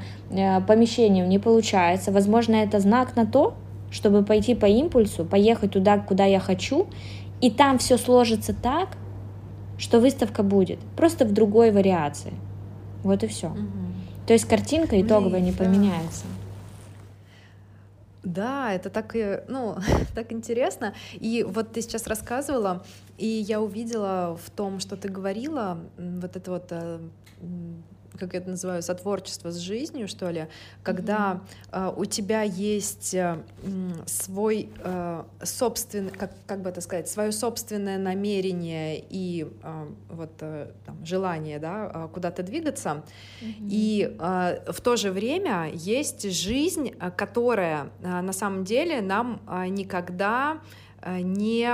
[0.66, 2.12] помещением не получается.
[2.12, 3.54] Возможно, это знак на то,
[3.90, 6.88] чтобы пойти по импульсу, поехать туда, куда я хочу,
[7.40, 8.96] и там все сложится так,
[9.78, 12.32] что выставка будет, просто в другой вариации.
[13.02, 13.48] Вот и все.
[13.48, 14.26] Угу.
[14.26, 16.24] То есть картинка итоговая не поменяется.
[18.22, 19.14] Да, это так,
[19.48, 19.76] ну,
[20.14, 20.94] так интересно.
[21.12, 22.82] И вот ты сейчас рассказывала,
[23.18, 26.98] и я увидела в том, что ты говорила, вот это вот э,
[28.18, 30.46] как я это называю, сотворчество с жизнью, что ли,
[30.82, 31.40] когда
[31.72, 31.90] mm-hmm.
[31.90, 33.38] э, у тебя есть э,
[34.06, 40.70] свой э, собственный, как, как бы это сказать, свое собственное намерение и э, вот э,
[40.86, 43.02] там, желание, да, э, куда-то двигаться,
[43.40, 43.68] mm-hmm.
[43.68, 49.40] и э, в то же время есть жизнь, э, которая э, на самом деле нам
[49.48, 50.58] э, никогда
[51.02, 51.68] э, не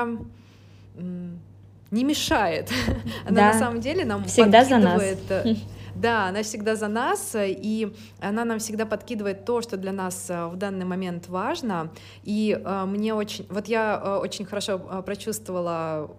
[1.90, 2.70] не мешает.
[3.26, 3.52] Она да.
[3.52, 5.02] на самом деле нам всегда за нас.
[6.00, 10.46] Да, она всегда за нас, и она нам всегда подкидывает то, что для нас э,
[10.46, 11.90] в данный момент важно.
[12.22, 13.46] И э, мне очень...
[13.50, 16.10] Вот я э, очень хорошо прочувствовала,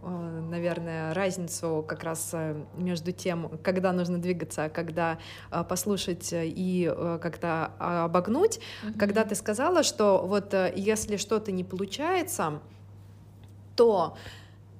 [0.49, 2.35] наверное, разницу как раз
[2.77, 5.17] между тем, когда нужно двигаться, а когда
[5.67, 8.59] послушать и как-то обогнуть.
[8.59, 8.97] Mm-hmm.
[8.99, 12.59] Когда ты сказала, что вот если что-то не получается,
[13.75, 14.15] то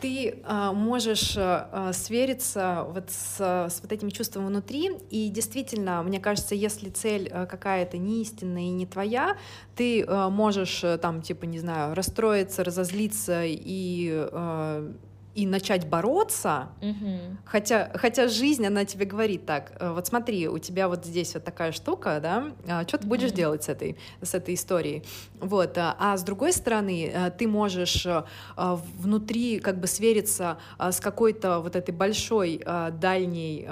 [0.02, 6.20] ты э, можешь э, свериться вот с, с вот этим чувством внутри, и действительно, мне
[6.20, 9.38] кажется, если цель э, какая-то не истинная и не твоя,
[9.76, 14.92] ты э, можешь там, типа, не знаю, расстроиться, разозлиться и э,
[15.34, 17.38] и начать бороться, угу.
[17.46, 21.46] хотя, хотя жизнь, она тебе говорит так, «Э, вот смотри, у тебя вот здесь вот
[21.46, 23.16] такая штука, да, а что ты угу.
[23.16, 25.04] будешь делать с этой, с этой историей,
[25.40, 28.24] вот, а, а с другой стороны, э, ты можешь э,
[28.58, 32.62] внутри как бы свериться с какой-то вот этой большой
[33.00, 33.68] дальней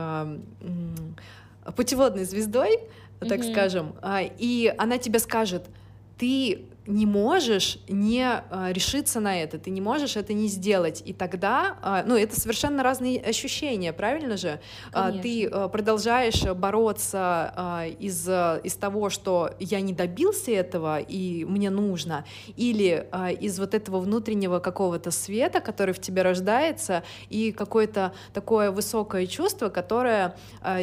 [1.75, 2.79] путеводной звездой,
[3.19, 3.95] так mm скажем,
[4.37, 5.65] и она тебе скажет,
[6.17, 11.13] ты не можешь не а, решиться на это, ты не можешь это не сделать, и
[11.13, 14.59] тогда, а, ну, это совершенно разные ощущения, правильно же?
[14.91, 15.21] А, Конечно.
[15.21, 22.25] Ты продолжаешь бороться из, из того, что я не добился этого, и мне нужно,
[22.55, 23.07] или
[23.39, 29.69] из вот этого внутреннего какого-то света, который в тебе рождается, и какое-то такое высокое чувство,
[29.69, 30.35] которое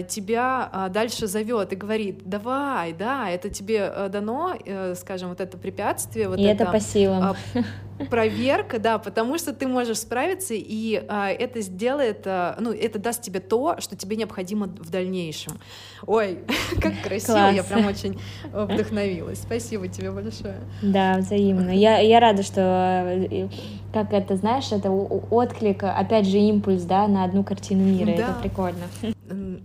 [0.09, 5.96] тебя дальше зовет и говорит, давай, да, это тебе дано, э, скажем, вот это препятствие,
[5.97, 7.23] препятствие, вот и это, это по силам.
[7.23, 12.99] А, проверка, да, потому что ты можешь справиться, и а, это сделает, а, ну, это
[12.99, 15.59] даст тебе то, что тебе необходимо в дальнейшем.
[16.07, 16.41] Ой,
[16.81, 17.55] как красиво, Класс.
[17.55, 18.21] я прям очень
[18.53, 19.41] вдохновилась.
[19.41, 20.57] Спасибо тебе большое.
[20.83, 21.71] Да, взаимно.
[21.71, 23.49] Я, я рада, что, э,
[23.93, 28.13] как это, знаешь, это отклик, опять же, импульс, да, на одну картину мира, да.
[28.13, 28.85] это прикольно.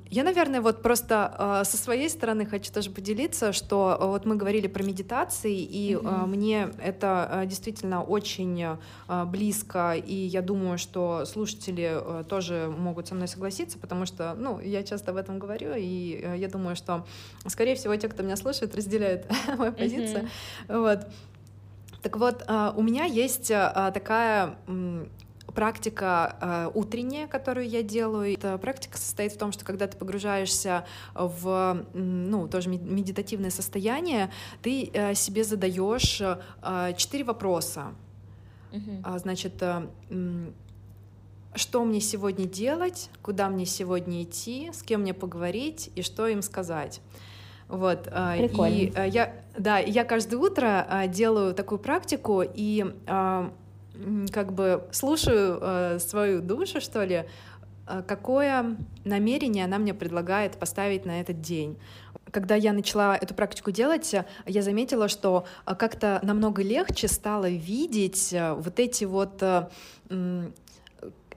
[0.09, 4.36] Я, наверное, вот просто э, со своей стороны хочу тоже поделиться, что э, вот мы
[4.36, 6.24] говорили про медитации, и mm-hmm.
[6.24, 8.64] э, мне это э, действительно очень
[9.07, 14.34] э, близко, и я думаю, что слушатели э, тоже могут со мной согласиться, потому что,
[14.36, 17.05] ну, я часто об этом говорю, и э, я думаю, что,
[17.47, 19.26] скорее всего, те, кто меня слушает, разделяют
[19.57, 20.30] мою позицию.
[20.68, 20.82] Mm-hmm.
[20.82, 21.07] Вот.
[22.01, 24.55] Так вот, у меня есть такая
[25.52, 28.34] практика э, утренняя, которую я делаю.
[28.34, 34.32] Эта практика состоит в том, что когда ты погружаешься в ну, тоже медитативное состояние,
[34.62, 37.93] ты э, себе задаешь э, четыре вопроса.
[38.72, 39.20] Uh-huh.
[39.20, 39.88] Значит, э,
[41.54, 46.41] что мне сегодня делать, куда мне сегодня идти, с кем мне поговорить и что им
[46.41, 47.02] сказать.
[47.68, 48.08] Вот.
[48.08, 48.74] Э, Прикольно.
[48.74, 52.86] И я, да, я каждое утро делаю такую практику, и
[54.32, 57.26] как бы слушаю э, свою душу, что ли,
[57.88, 61.78] э, какое намерение она мне предлагает поставить на этот день.
[62.32, 64.16] Когда я начала эту практику делать,
[64.46, 69.44] я заметила, что э, как-то намного легче стало видеть э, вот эти вот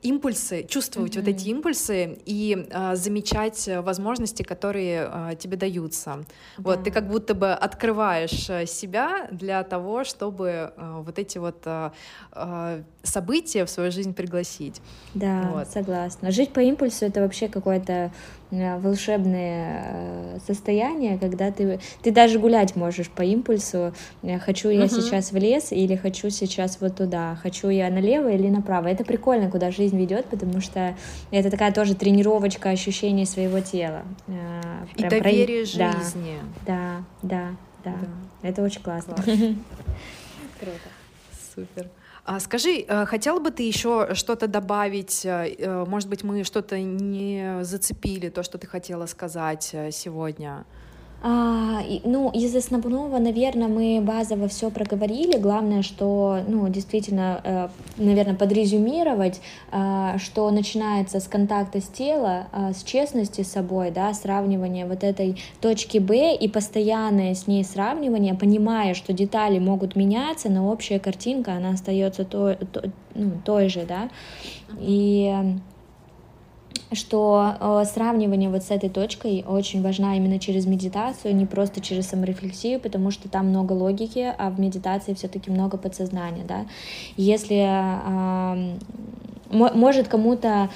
[0.05, 1.21] импульсы, чувствовать mm-hmm.
[1.21, 6.25] вот эти импульсы и а, замечать возможности, которые а, тебе даются.
[6.59, 6.63] Да.
[6.63, 11.63] Вот ты как будто бы открываешь э, себя для того, чтобы а, вот эти вот
[11.65, 11.93] а,
[12.33, 14.81] а, события в свою жизнь пригласить.
[15.15, 15.69] Да, вот.
[15.69, 16.31] согласна.
[16.31, 18.13] Жить по импульсу это вообще какое-то Э,
[18.79, 23.93] волшебное э, состояние, когда ты, ты даже гулять можешь по импульсу.
[24.23, 24.89] Э, хочу я uh-huh.
[24.89, 28.89] сейчас в лес или хочу сейчас вот туда, хочу я налево или направо.
[28.89, 30.97] Это прикольно, куда жизнь ведет, потому что
[31.31, 34.03] это такая тоже тренировочка ощущений своего тела.
[34.97, 35.93] И Прям доверие про...
[35.93, 36.39] жизни.
[36.67, 37.51] Да, да,
[37.85, 38.49] да, да.
[38.49, 39.15] Это очень классно.
[39.15, 39.27] Класс.
[40.61, 40.89] Круто.
[41.55, 41.89] Супер.
[42.25, 45.27] А скажи, э, хотела бы ты еще что-то добавить?
[45.27, 50.65] Э, э, может быть, мы что-то не зацепили, то, что ты хотела сказать сегодня?
[51.27, 55.39] А, ну, из основного, наверное, мы базово все проговорили.
[55.39, 59.41] Главное, что, ну, действительно, э, наверное, подрезюмировать,
[59.73, 65.03] э, что начинается с контакта с тела, э, с честности с собой, да, сравнивания вот
[65.03, 70.99] этой точки Б и постоянное с ней сравнивание, понимая, что детали могут меняться, но общая
[70.99, 74.11] картинка, она остается той, той, ну, той же, да,
[74.79, 75.57] и
[76.95, 82.09] что э, сравнивание вот с этой точкой очень важна именно через медитацию, не просто через
[82.09, 86.67] саморефлексию, потому что там много логики, а в медитации все-таки много подсознания, да.
[87.17, 88.79] Если э,
[89.55, 90.69] может кому-то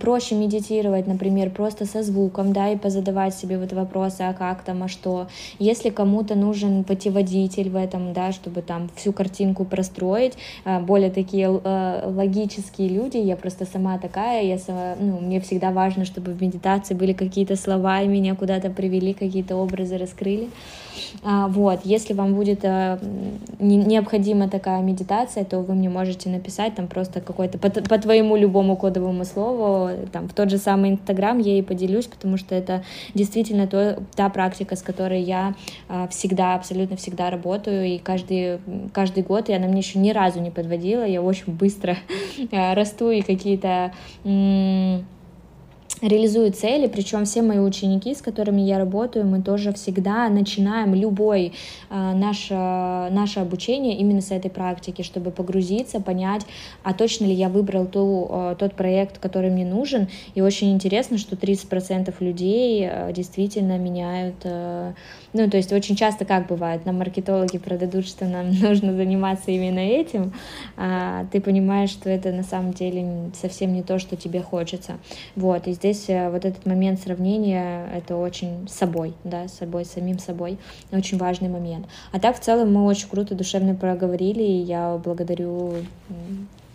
[0.00, 4.82] проще медитировать, например, просто со звуком, да, и позадавать себе вот вопросы, а как там,
[4.82, 5.28] а что.
[5.58, 10.34] Если кому-то нужен путеводитель в этом, да, чтобы там всю картинку простроить,
[10.64, 15.70] а, более такие э, логические люди, я просто сама такая, я сама, ну, мне всегда
[15.70, 20.48] важно, чтобы в медитации были какие-то слова, и меня куда-то привели, какие-то образы раскрыли.
[21.22, 22.98] А, вот, если вам будет э,
[23.58, 27.58] необходима такая медитация, то вы мне можете написать там просто какой-то
[27.88, 32.36] по, твоему любому кодовому слову, там в тот же самый Инстаграм я и поделюсь, потому
[32.36, 35.54] что это действительно то, та практика, с которой я
[35.88, 38.58] а, всегда, абсолютно всегда работаю, и каждый,
[38.92, 41.96] каждый год, и она мне еще ни разу не подводила, я очень быстро
[42.50, 43.92] э, расту, и какие-то
[46.00, 51.52] реализую цели, причем все мои ученики, с которыми я работаю, мы тоже всегда начинаем любой
[51.90, 56.42] э, наше, наше обучение именно с этой практики, чтобы погрузиться, понять,
[56.82, 60.08] а точно ли я выбрал ту, э, тот проект, который мне нужен.
[60.34, 64.92] И очень интересно, что 30% людей э, действительно меняют э,
[65.34, 69.80] ну, то есть очень часто как бывает, нам маркетологи продадут, что нам нужно заниматься именно
[69.80, 70.32] этим,
[70.76, 74.98] а ты понимаешь, что это на самом деле совсем не то, что тебе хочется.
[75.34, 79.84] Вот, и здесь э, вот этот момент сравнения, это очень с собой, да, с собой,
[79.84, 80.58] самим собой,
[80.92, 81.86] очень важный момент.
[82.12, 85.74] А так, в целом, мы очень круто, душевно проговорили, и я благодарю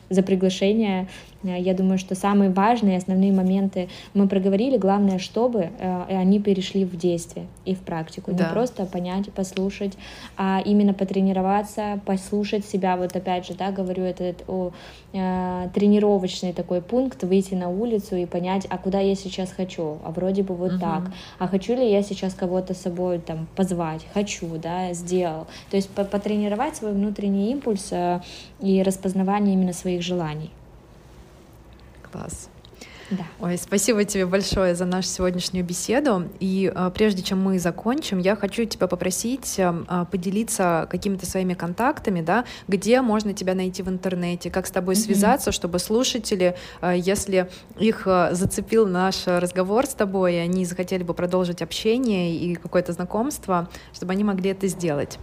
[0.10, 1.07] за приглашение.
[1.43, 4.78] Э, я думаю, что самые важные основные моменты мы проговорили.
[4.78, 8.32] Главное, чтобы э, они перешли в действие и в практику.
[8.32, 8.45] Да.
[8.45, 9.93] Не просто понять, послушать,
[10.38, 12.97] а именно потренироваться, послушать себя.
[12.97, 14.72] Вот опять же, да, говорю, это о,
[15.14, 20.12] э, тренировочный такой пункт, выйти на улицу и понять, а куда я сейчас хочу, а
[20.12, 20.80] вроде бы вот угу.
[20.80, 25.47] так, а хочу ли я сейчас кого-то с собой там позвать, хочу, да, сделал.
[25.70, 27.91] То есть потренировать свой внутренний импульс
[28.62, 30.51] и распознавание именно своих желаний.
[32.11, 32.49] Класс.
[33.12, 33.24] Да.
[33.39, 36.30] Ой, спасибо тебе большое за нашу сегодняшнюю беседу.
[36.39, 42.22] И а, прежде чем мы закончим, я хочу тебя попросить а, поделиться какими-то своими контактами,
[42.22, 44.97] да, где можно тебя найти в интернете, как с тобой mm-hmm.
[44.97, 47.49] связаться, чтобы слушатели, а, если
[47.80, 52.93] их а, зацепил наш разговор с тобой, и они захотели бы продолжить общение и какое-то
[52.93, 55.18] знакомство, чтобы они могли это сделать.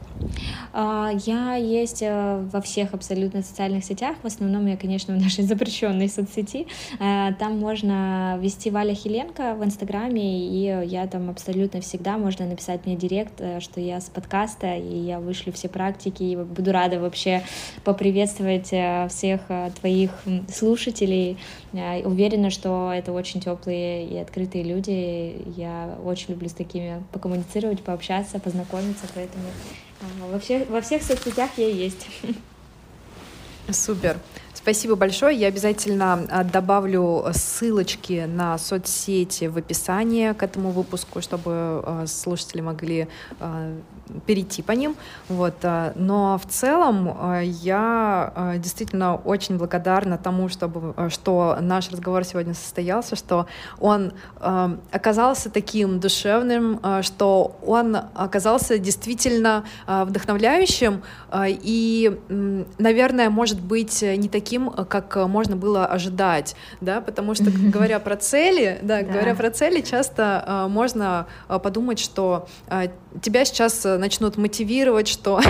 [0.72, 4.16] А, я есть э, во всех абсолютно социальных сетях.
[4.22, 6.66] В основном я, конечно, в нашей запрещенной соцсети.
[6.98, 12.46] Э, там можно можно ввести Валя Хиленко в Инстаграме, и я там абсолютно всегда, можно
[12.46, 16.72] написать мне директ, э, что я с подкаста, и я вышлю все практики, и буду
[16.72, 17.42] рада вообще
[17.84, 20.10] поприветствовать э, всех э, твоих
[20.50, 21.36] слушателей.
[21.74, 25.44] Уверена, что это очень теплые и открытые люди.
[25.54, 29.44] Я очень люблю с такими покоммуницировать, пообщаться, познакомиться, поэтому
[30.32, 32.06] во всех, во всех соцсетях я есть.
[33.70, 34.16] Супер.
[34.66, 35.36] Спасибо большое.
[35.38, 42.62] Я обязательно а, добавлю ссылочки на соцсети в описании к этому выпуску, чтобы а, слушатели
[42.62, 43.06] могли
[43.38, 43.72] а,
[44.26, 44.96] перейти по ним.
[45.28, 45.54] Вот.
[45.94, 53.46] Но в целом я действительно очень благодарна тому, чтобы, что наш разговор сегодня состоялся, что
[53.78, 54.12] он
[54.90, 61.02] оказался таким душевным, что он оказался действительно вдохновляющим
[61.34, 62.18] и,
[62.78, 67.98] наверное, может быть не таким э, как э, можно было ожидать, да, потому что, говоря
[68.00, 72.48] про цели, да, говоря про цели, часто э, можно подумать, что
[73.22, 75.40] тебя сейчас начнут мотивировать, что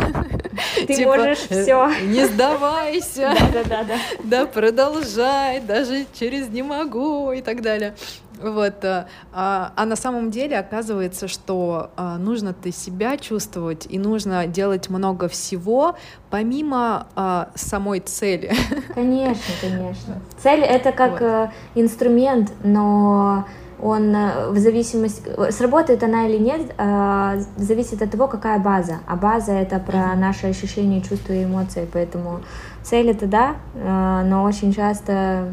[0.87, 7.33] ты типа, можешь все, не сдавайся, да, да, да, да, продолжай, даже через не могу
[7.33, 7.95] и так далее.
[8.41, 14.47] Вот, а, а на самом деле оказывается, что а, нужно ты себя чувствовать и нужно
[14.47, 15.97] делать много всего
[16.29, 18.53] помимо а, самой цели.
[18.95, 20.21] Конечно, конечно.
[20.43, 21.23] Цель это как вот.
[21.23, 23.47] Э, инструмент, но
[23.83, 28.99] он э, в зависимости, сработает она или нет, э, зависит от того, какая база.
[29.07, 31.89] А база это про наши ощущения, чувства и эмоции.
[31.93, 32.41] Поэтому
[32.83, 35.49] цель это да, но очень часто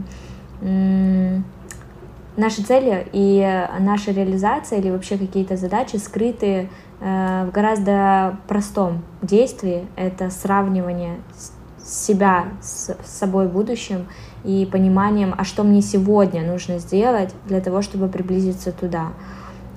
[2.37, 6.69] наши цели и наша реализация или вообще какие-то задачи скрыты
[6.99, 9.87] э, в гораздо простом действии.
[9.95, 11.17] Это сравнивание
[11.83, 14.07] себя с собой в будущем
[14.43, 19.13] и пониманием, а что мне сегодня нужно сделать для того, чтобы приблизиться туда.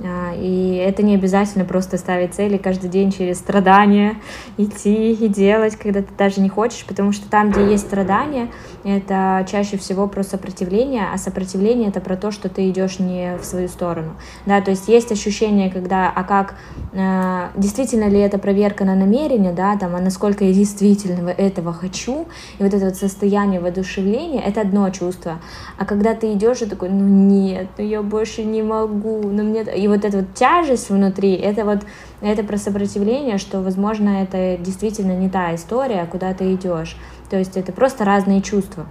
[0.05, 4.17] А, и это не обязательно просто ставить цели каждый день через страдания,
[4.59, 8.51] идти и делать, когда ты даже не хочешь, потому что там, где есть страдания,
[8.85, 13.45] это чаще всего про сопротивление, а сопротивление это про то, что ты идешь не в
[13.45, 14.13] свою сторону.
[14.45, 16.57] Да, то есть есть ощущение, когда, а как,
[16.93, 22.27] э, действительно ли это проверка на намерение, да, там, а насколько я действительно этого хочу,
[22.59, 25.39] и вот это вот состояние воодушевления, это одно чувство.
[25.79, 29.65] А когда ты идешь и такой, ну нет, ну я больше не могу, ну мне...
[29.87, 31.87] И вот эта вот тяжесть внутри, это вот
[32.21, 36.97] это про сопротивление, что, возможно, это действительно не та история, куда ты идешь.
[37.31, 38.89] То есть это просто разные чувства.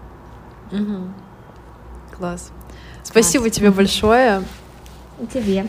[0.72, 2.16] Угу.
[2.16, 2.54] Класс.
[3.04, 3.56] Спасибо Класс.
[3.58, 4.42] тебе большое.
[5.20, 5.68] И тебе.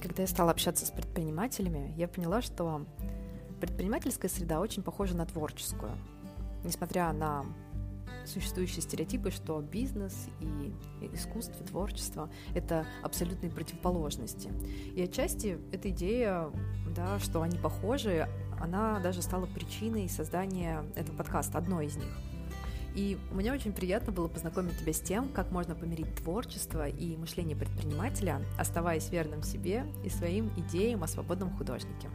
[0.00, 2.86] Когда я стала общаться с предпринимателями, я поняла, что
[3.60, 5.92] предпринимательская среда очень похожа на творческую.
[6.64, 7.44] Несмотря на
[8.28, 10.72] существующие стереотипы, что бизнес и
[11.14, 14.50] искусство, творчество— это абсолютные противоположности.
[14.94, 16.50] И отчасти эта идея,
[16.94, 18.28] да, что они похожи,
[18.60, 22.16] она даже стала причиной создания этого подкаста, одной из них.
[22.94, 27.56] И мне очень приятно было познакомить тебя с тем, как можно помирить творчество и мышление
[27.56, 32.08] предпринимателя, оставаясь верным себе и своим идеям о свободном художнике.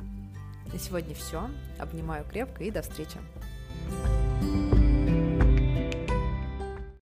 [0.71, 1.49] На сегодня все.
[1.79, 3.17] Обнимаю крепко и до встречи.
[4.41, 4.82] thank you